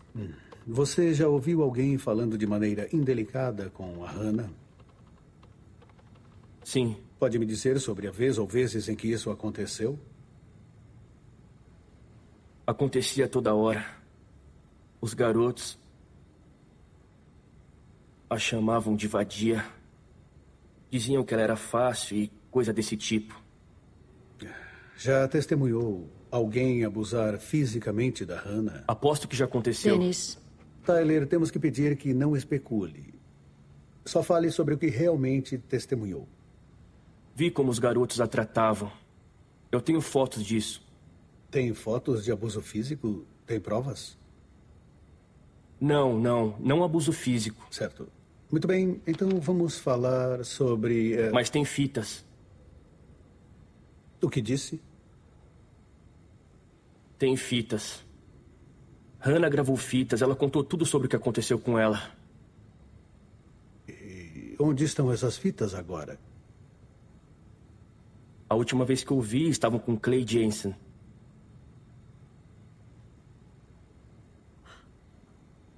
Você 0.67 1.15
já 1.15 1.29
ouviu 1.29 1.63
alguém 1.63 1.97
falando 1.97 2.37
de 2.37 2.47
maneira 2.47 2.89
indelicada 2.93 3.71
com 3.71 4.05
a 4.05 4.11
Hannah? 4.11 4.51
Sim. 6.63 6.97
Pode 7.19 7.39
me 7.39 7.47
dizer 7.47 7.81
sobre 7.81 8.07
a 8.07 8.11
vez 8.11 8.37
ou 8.37 8.47
vezes 8.47 8.89
em 8.89 8.95
que 8.95 9.09
isso 9.09 9.31
aconteceu? 9.31 9.99
Acontecia 12.67 13.29
toda 13.29 13.55
hora. 13.55 13.87
Os 15.01 15.15
garotos 15.15 15.79
a 18.29 18.39
chamavam 18.39 18.97
de 18.97 19.07
vadia. 19.07 19.65
Diziam 20.91 21.25
que 21.25 21.33
ela 21.33 21.43
era 21.43 21.57
fácil 21.57 22.17
e 22.17 22.33
coisa 22.51 22.73
desse 22.73 22.97
tipo. 22.97 23.44
Já 24.97 25.27
testemunhou 25.29 26.09
alguém 26.31 26.85
abusar 26.85 27.39
fisicamente 27.39 28.25
da 28.25 28.39
Hannah? 28.39 28.85
Aposto 28.87 29.27
que 29.29 29.37
já 29.37 29.45
aconteceu. 29.45 29.99
Dennis, 29.99 30.39
Tyler, 30.85 31.27
temos 31.27 31.51
que 31.51 31.59
pedir 31.59 31.97
que 31.97 32.13
não 32.15 32.37
especule. 32.37 33.15
Só 34.05 34.23
fale 34.23 34.51
sobre 34.51 34.75
o 34.75 34.79
que 34.79 34.89
realmente 34.89 35.57
testemunhou. 35.59 36.29
Vi 37.35 37.51
como 37.51 37.71
os 37.71 37.79
garotos 37.79 38.21
a 38.21 38.27
tratavam. 38.27 38.93
Eu 39.73 39.81
tenho 39.81 40.01
fotos 40.01 40.45
disso. 40.45 40.83
Tem 41.51 41.73
fotos 41.75 42.25
de 42.25 42.31
abuso 42.31 42.61
físico? 42.61 43.25
Tem 43.47 43.59
provas? 43.59 44.17
Não, 45.81 46.19
não. 46.19 46.57
Não 46.61 46.85
abuso 46.85 47.13
físico. 47.13 47.67
Certo. 47.71 48.09
Muito 48.51 48.69
bem, 48.69 49.01
então 49.07 49.29
vamos 49.41 49.79
falar 49.79 50.45
sobre. 50.45 51.15
eh, 51.15 51.31
Mas 51.33 51.51
tem 51.51 51.65
fitas. 51.65 52.25
O 54.25 54.31
que 54.31 54.41
disse? 54.41 54.81
Tem 57.19 57.37
fitas. 57.37 58.03
Hannah 59.21 59.51
gravou 59.51 59.77
fitas. 59.77 60.23
Ela 60.23 60.35
contou 60.35 60.65
tudo 60.65 60.87
sobre 60.87 61.07
o 61.07 61.11
que 61.11 61.17
aconteceu 61.17 61.59
com 61.59 61.79
ela. 61.79 62.11
E 63.87 64.57
onde 64.59 64.85
estão 64.85 65.13
essas 65.13 65.37
fitas 65.37 65.75
agora? 65.75 66.19
A 68.49 68.55
última 68.55 68.85
vez 68.87 69.05
que 69.05 69.11
eu 69.11 69.21
vi, 69.21 69.49
estavam 69.49 69.79
com 69.79 69.95
Clay 69.95 70.27
Jensen. 70.27 70.75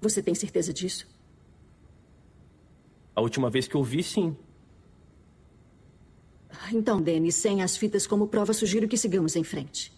Você 0.01 0.23
tem 0.23 0.37
certeza 0.37 0.73
disso? 0.73 1.09
A 3.15 3.21
última 3.21 3.51
vez 3.51 3.67
que 3.67 3.75
eu 3.75 3.83
vi, 3.83 4.05
sim. 4.05 4.37
Então, 6.73 7.01
Danny, 7.01 7.33
sem 7.33 7.63
as 7.63 7.77
fitas 7.77 8.07
como 8.07 8.29
prova, 8.29 8.53
sugiro 8.53 8.89
que 8.89 8.97
sigamos 8.97 9.37
em 9.37 9.45
frente. 9.45 9.96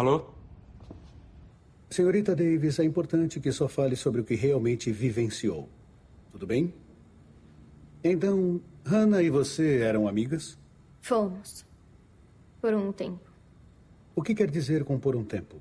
Alô? 0.00 0.24
Senhorita 1.90 2.34
Davis, 2.34 2.78
é 2.78 2.84
importante 2.84 3.38
que 3.38 3.52
só 3.52 3.68
fale 3.68 3.94
sobre 3.94 4.22
o 4.22 4.24
que 4.24 4.34
realmente 4.34 4.90
vivenciou. 4.90 5.68
Tudo 6.32 6.46
bem? 6.46 6.72
Então, 8.02 8.62
Hannah 8.82 9.22
e 9.22 9.28
você 9.28 9.80
eram 9.80 10.08
amigas? 10.08 10.58
Fomos. 11.02 11.66
Por 12.62 12.72
um 12.72 12.90
tempo. 12.92 13.30
O 14.16 14.22
que 14.22 14.34
quer 14.34 14.50
dizer 14.50 14.86
com 14.86 14.98
por 14.98 15.14
um 15.14 15.22
tempo? 15.22 15.60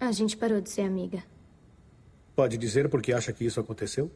A 0.00 0.10
gente 0.10 0.36
parou 0.36 0.60
de 0.60 0.68
ser 0.68 0.82
amiga. 0.82 1.22
Pode 2.34 2.58
dizer 2.58 2.88
por 2.88 3.00
que 3.00 3.12
acha 3.12 3.32
que 3.32 3.44
isso 3.44 3.60
aconteceu? 3.60 4.10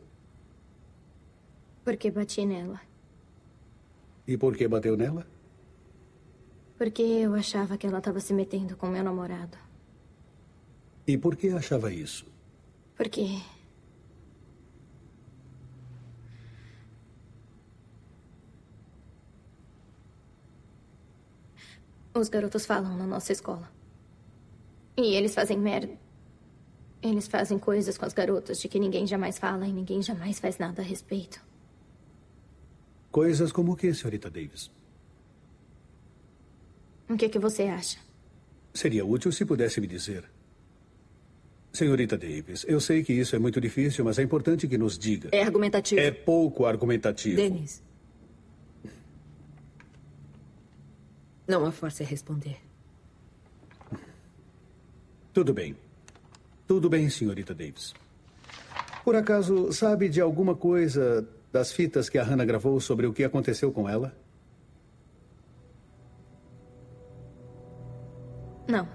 Porque 1.84 2.10
bati 2.10 2.44
nela. 2.44 2.80
E 4.26 4.36
por 4.36 4.56
que 4.56 4.66
bateu 4.66 4.96
nela? 4.96 5.24
Porque 6.80 7.02
eu 7.02 7.34
achava 7.34 7.76
que 7.76 7.86
ela 7.86 7.98
estava 7.98 8.20
se 8.20 8.32
metendo 8.32 8.74
com 8.74 8.86
meu 8.86 9.04
namorado. 9.04 9.58
E 11.06 11.18
por 11.18 11.36
que 11.36 11.50
achava 11.50 11.92
isso? 11.92 12.24
Porque. 12.96 13.38
Os 22.14 22.30
garotos 22.30 22.64
falam 22.64 22.96
na 22.96 23.06
nossa 23.06 23.30
escola. 23.30 23.70
E 24.96 25.14
eles 25.14 25.34
fazem 25.34 25.58
merda. 25.58 25.98
Eles 27.02 27.28
fazem 27.28 27.58
coisas 27.58 27.98
com 27.98 28.06
as 28.06 28.14
garotas 28.14 28.58
de 28.58 28.68
que 28.70 28.80
ninguém 28.80 29.06
jamais 29.06 29.36
fala 29.36 29.66
e 29.66 29.72
ninguém 29.74 30.00
jamais 30.00 30.40
faz 30.40 30.56
nada 30.56 30.80
a 30.80 30.84
respeito. 30.84 31.44
Coisas 33.10 33.52
como 33.52 33.72
o 33.72 33.76
que, 33.76 33.92
senhorita 33.92 34.30
Davis? 34.30 34.79
O 37.10 37.16
que, 37.16 37.28
que 37.28 37.40
você 37.40 37.64
acha? 37.64 37.98
Seria 38.72 39.04
útil 39.04 39.32
se 39.32 39.44
pudesse 39.44 39.80
me 39.80 39.86
dizer. 39.88 40.24
Senhorita 41.72 42.16
Davis, 42.16 42.64
eu 42.68 42.80
sei 42.80 43.02
que 43.02 43.12
isso 43.12 43.34
é 43.34 43.38
muito 43.38 43.60
difícil, 43.60 44.04
mas 44.04 44.16
é 44.20 44.22
importante 44.22 44.68
que 44.68 44.78
nos 44.78 44.96
diga. 44.96 45.28
É 45.32 45.42
argumentativo. 45.42 46.00
É 46.00 46.12
pouco 46.12 46.66
argumentativo. 46.66 47.34
Denis. 47.34 47.82
Não 51.48 51.66
a 51.66 51.72
force 51.72 52.04
a 52.04 52.06
responder. 52.06 52.58
Tudo 55.32 55.52
bem. 55.52 55.76
Tudo 56.66 56.88
bem, 56.88 57.10
senhorita 57.10 57.52
Davis. 57.52 57.92
Por 59.04 59.16
acaso, 59.16 59.72
sabe 59.72 60.08
de 60.08 60.20
alguma 60.20 60.54
coisa 60.54 61.26
das 61.52 61.72
fitas 61.72 62.08
que 62.08 62.18
a 62.18 62.22
Hannah 62.22 62.44
gravou 62.44 62.80
sobre 62.80 63.06
o 63.06 63.12
que 63.12 63.24
aconteceu 63.24 63.72
com 63.72 63.88
ela? 63.88 64.16
Não. 68.70 68.88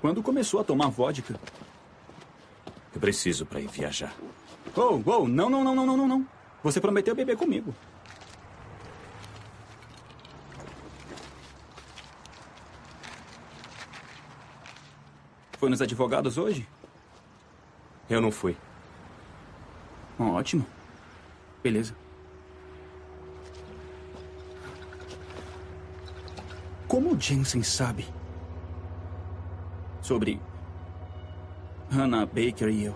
Quando 0.00 0.22
começou 0.22 0.60
a 0.60 0.64
tomar 0.64 0.88
vodka? 0.88 1.40
Eu 2.94 3.00
preciso 3.00 3.46
para 3.46 3.60
ir 3.60 3.68
viajar. 3.68 4.14
Oh, 4.76 5.00
oh, 5.06 5.26
não, 5.26 5.48
não, 5.48 5.64
não, 5.64 5.74
não, 5.74 5.86
não, 5.86 5.96
não, 5.96 6.08
não. 6.08 6.26
Você 6.62 6.80
prometeu 6.80 7.14
beber 7.14 7.38
comigo. 7.38 7.74
Foi 15.52 15.70
nos 15.70 15.80
advogados 15.80 16.36
hoje? 16.36 16.68
Eu 18.10 18.20
não 18.20 18.30
fui. 18.30 18.54
Ótimo. 20.18 20.66
Beleza. 21.62 22.03
O 27.14 27.20
Jensen 27.20 27.62
sabe? 27.62 28.06
Sobre 30.02 30.40
Hannah 31.90 32.26
Baker 32.26 32.68
e 32.68 32.84
eu. 32.84 32.94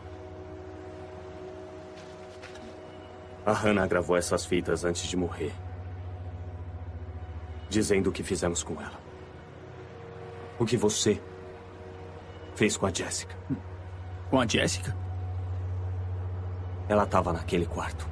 A 3.46 3.52
Hannah 3.52 3.86
gravou 3.86 4.16
essas 4.16 4.44
fitas 4.44 4.84
antes 4.84 5.08
de 5.08 5.16
morrer. 5.16 5.54
Dizendo 7.70 8.10
o 8.10 8.12
que 8.12 8.22
fizemos 8.22 8.62
com 8.62 8.80
ela. 8.80 8.98
O 10.58 10.66
que 10.66 10.76
você 10.76 11.22
fez 12.54 12.76
com 12.76 12.86
a 12.86 12.92
Jessica. 12.92 13.36
Com 14.28 14.40
a 14.40 14.46
Jessica? 14.46 14.94
Ela 16.88 17.04
estava 17.04 17.32
naquele 17.32 17.66
quarto. 17.66 18.06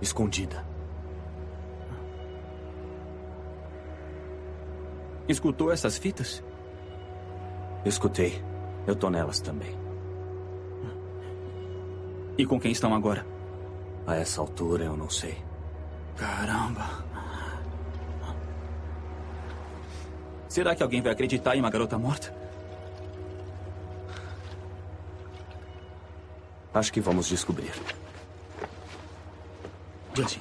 Escondida. 0.00 0.73
Escutou 5.28 5.72
essas 5.72 5.96
fitas? 5.96 6.42
Escutei. 7.84 8.42
Eu 8.86 8.94
tô 8.94 9.08
nelas 9.08 9.40
também. 9.40 9.74
E 12.36 12.44
com 12.44 12.60
quem 12.60 12.72
estão 12.72 12.94
agora? 12.94 13.24
A 14.06 14.16
essa 14.16 14.40
altura 14.40 14.84
eu 14.84 14.96
não 14.96 15.08
sei. 15.08 15.42
Caramba. 16.16 17.04
Será 20.48 20.74
que 20.74 20.82
alguém 20.82 21.00
vai 21.00 21.12
acreditar 21.12 21.56
em 21.56 21.60
uma 21.60 21.70
garota 21.70 21.98
morta? 21.98 22.34
Acho 26.72 26.92
que 26.92 27.00
vamos 27.00 27.28
descobrir. 27.28 27.72
Justin. 30.14 30.40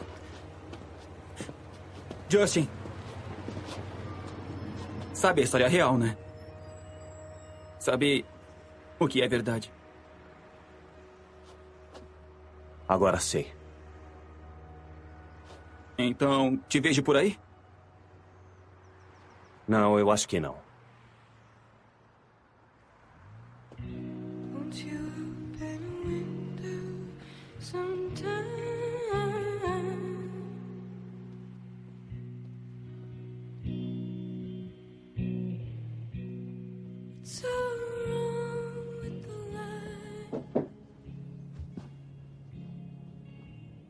Justin. 2.29 2.69
Sabe 5.23 5.39
a 5.39 5.45
história 5.45 5.69
real, 5.69 5.97
né? 5.97 6.17
Sabe 7.79 8.25
o 8.99 9.07
que 9.07 9.21
é 9.21 9.27
verdade. 9.29 9.71
Agora 12.85 13.17
sei. 13.21 13.49
Então, 15.97 16.57
te 16.67 16.81
vejo 16.81 17.01
por 17.01 17.15
aí? 17.15 17.39
Não, 19.65 19.97
eu 19.97 20.11
acho 20.11 20.27
que 20.27 20.41
não. 20.41 20.57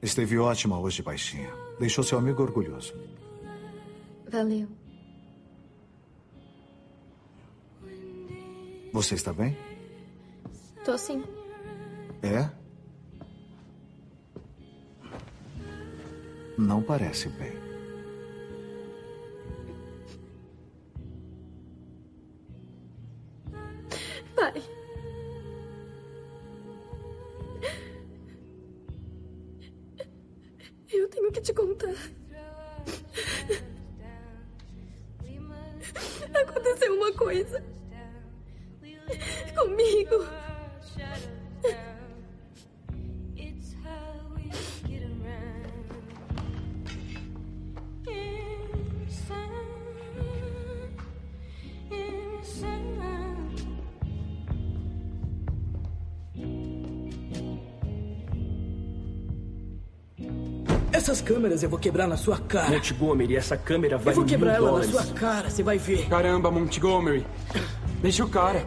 Esteve 0.02 0.38
ótima 0.38 0.78
hoje, 0.80 1.02
baixinha. 1.02 1.50
Deixou 1.80 2.04
seu 2.04 2.18
amigo 2.20 2.44
orgulhoso. 2.44 2.94
Valeu. 4.30 4.68
Você 8.92 9.16
está 9.16 9.34
bem? 9.34 9.58
Tô 10.86 10.98
sim. 10.98 11.24
É? 12.22 12.50
Não 16.58 16.84
parece 16.84 17.30
bem. 17.30 17.73
Câmeras 61.44 61.62
eu 61.62 61.70
vou 61.70 61.78
quebrar 61.80 62.08
na 62.08 62.16
sua 62.16 62.38
cara. 62.38 62.70
Montgomery, 62.70 63.36
essa 63.36 63.58
câmera 63.58 63.96
Eu 63.96 64.00
vale 64.00 64.16
vou 64.16 64.26
quebrar 64.26 64.54
ela 64.54 64.66
na 64.66 64.86
dólares. 64.86 64.92
sua 64.92 65.04
cara, 65.14 65.50
você 65.50 65.62
vai 65.62 65.78
ver. 65.78 66.08
Caramba, 66.08 66.50
Montgomery. 66.50 67.26
Deixa 68.02 68.24
o 68.24 68.30
cara. 68.30 68.66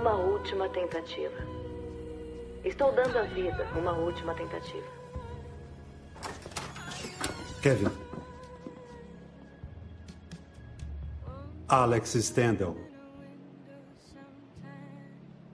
Uma 0.00 0.14
última 0.14 0.68
tentativa. 0.68 1.36
Estou 2.64 2.92
dando 2.92 3.18
à 3.18 3.22
vida 3.22 3.66
uma 3.76 3.92
última 3.92 4.32
tentativa. 4.32 4.86
Kevin. 7.60 7.90
Alex 11.66 12.14
Stendhal. 12.14 12.76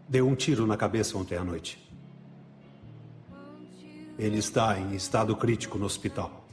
Deu 0.06 0.28
um 0.28 0.34
tiro 0.34 0.66
na 0.66 0.76
cabeça 0.76 1.16
ontem 1.16 1.36
à 1.38 1.42
noite. 1.42 1.82
Ele 4.18 4.36
está 4.36 4.78
em 4.78 4.94
estado 4.94 5.34
crítico 5.34 5.78
no 5.78 5.86
hospital. 5.86 6.43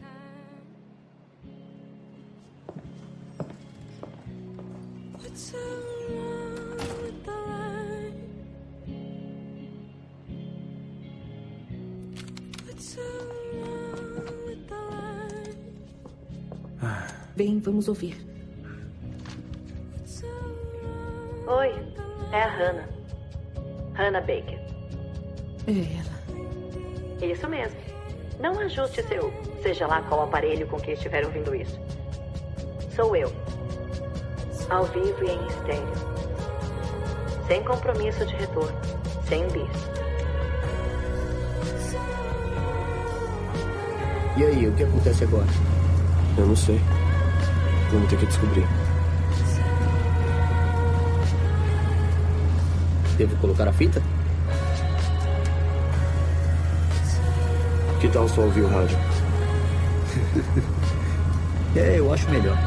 Baker. 24.31 24.59
É 25.67 25.99
ela. 25.99 27.33
Isso 27.33 27.49
mesmo. 27.49 27.77
Não 28.39 28.57
ajuste 28.59 29.03
seu, 29.03 29.31
seja 29.61 29.85
lá 29.85 30.01
qual 30.03 30.23
aparelho 30.23 30.65
com 30.67 30.79
que 30.79 30.91
estiver 30.91 31.25
ouvindo 31.25 31.53
isso. 31.53 31.77
Sou 32.95 33.15
eu. 33.15 33.31
Ao 34.69 34.85
vivo 34.85 35.23
e 35.23 35.31
em 35.31 35.47
estéreo. 35.47 35.93
Sem 37.47 37.61
compromisso 37.63 38.25
de 38.25 38.35
retorno. 38.35 38.79
Sem 39.27 39.45
bis. 39.49 39.91
E 44.37 44.43
aí, 44.45 44.67
o 44.67 44.73
que 44.73 44.83
acontece 44.83 45.25
agora? 45.25 45.47
Eu 46.37 46.47
não 46.47 46.55
sei. 46.55 46.79
Vamos 47.91 48.09
ter 48.09 48.17
que 48.17 48.25
descobrir. 48.25 48.65
Devo 53.17 53.35
colocar 53.37 53.67
a 53.67 53.73
fita? 53.73 54.01
Que 58.01 58.09
tal 58.09 58.27
só 58.27 58.41
ouvir 58.41 58.61
o 58.61 58.67
rádio? 58.67 58.97
É, 61.73 61.99
eu 61.99 62.13
acho 62.13 62.29
melhor. 62.29 62.57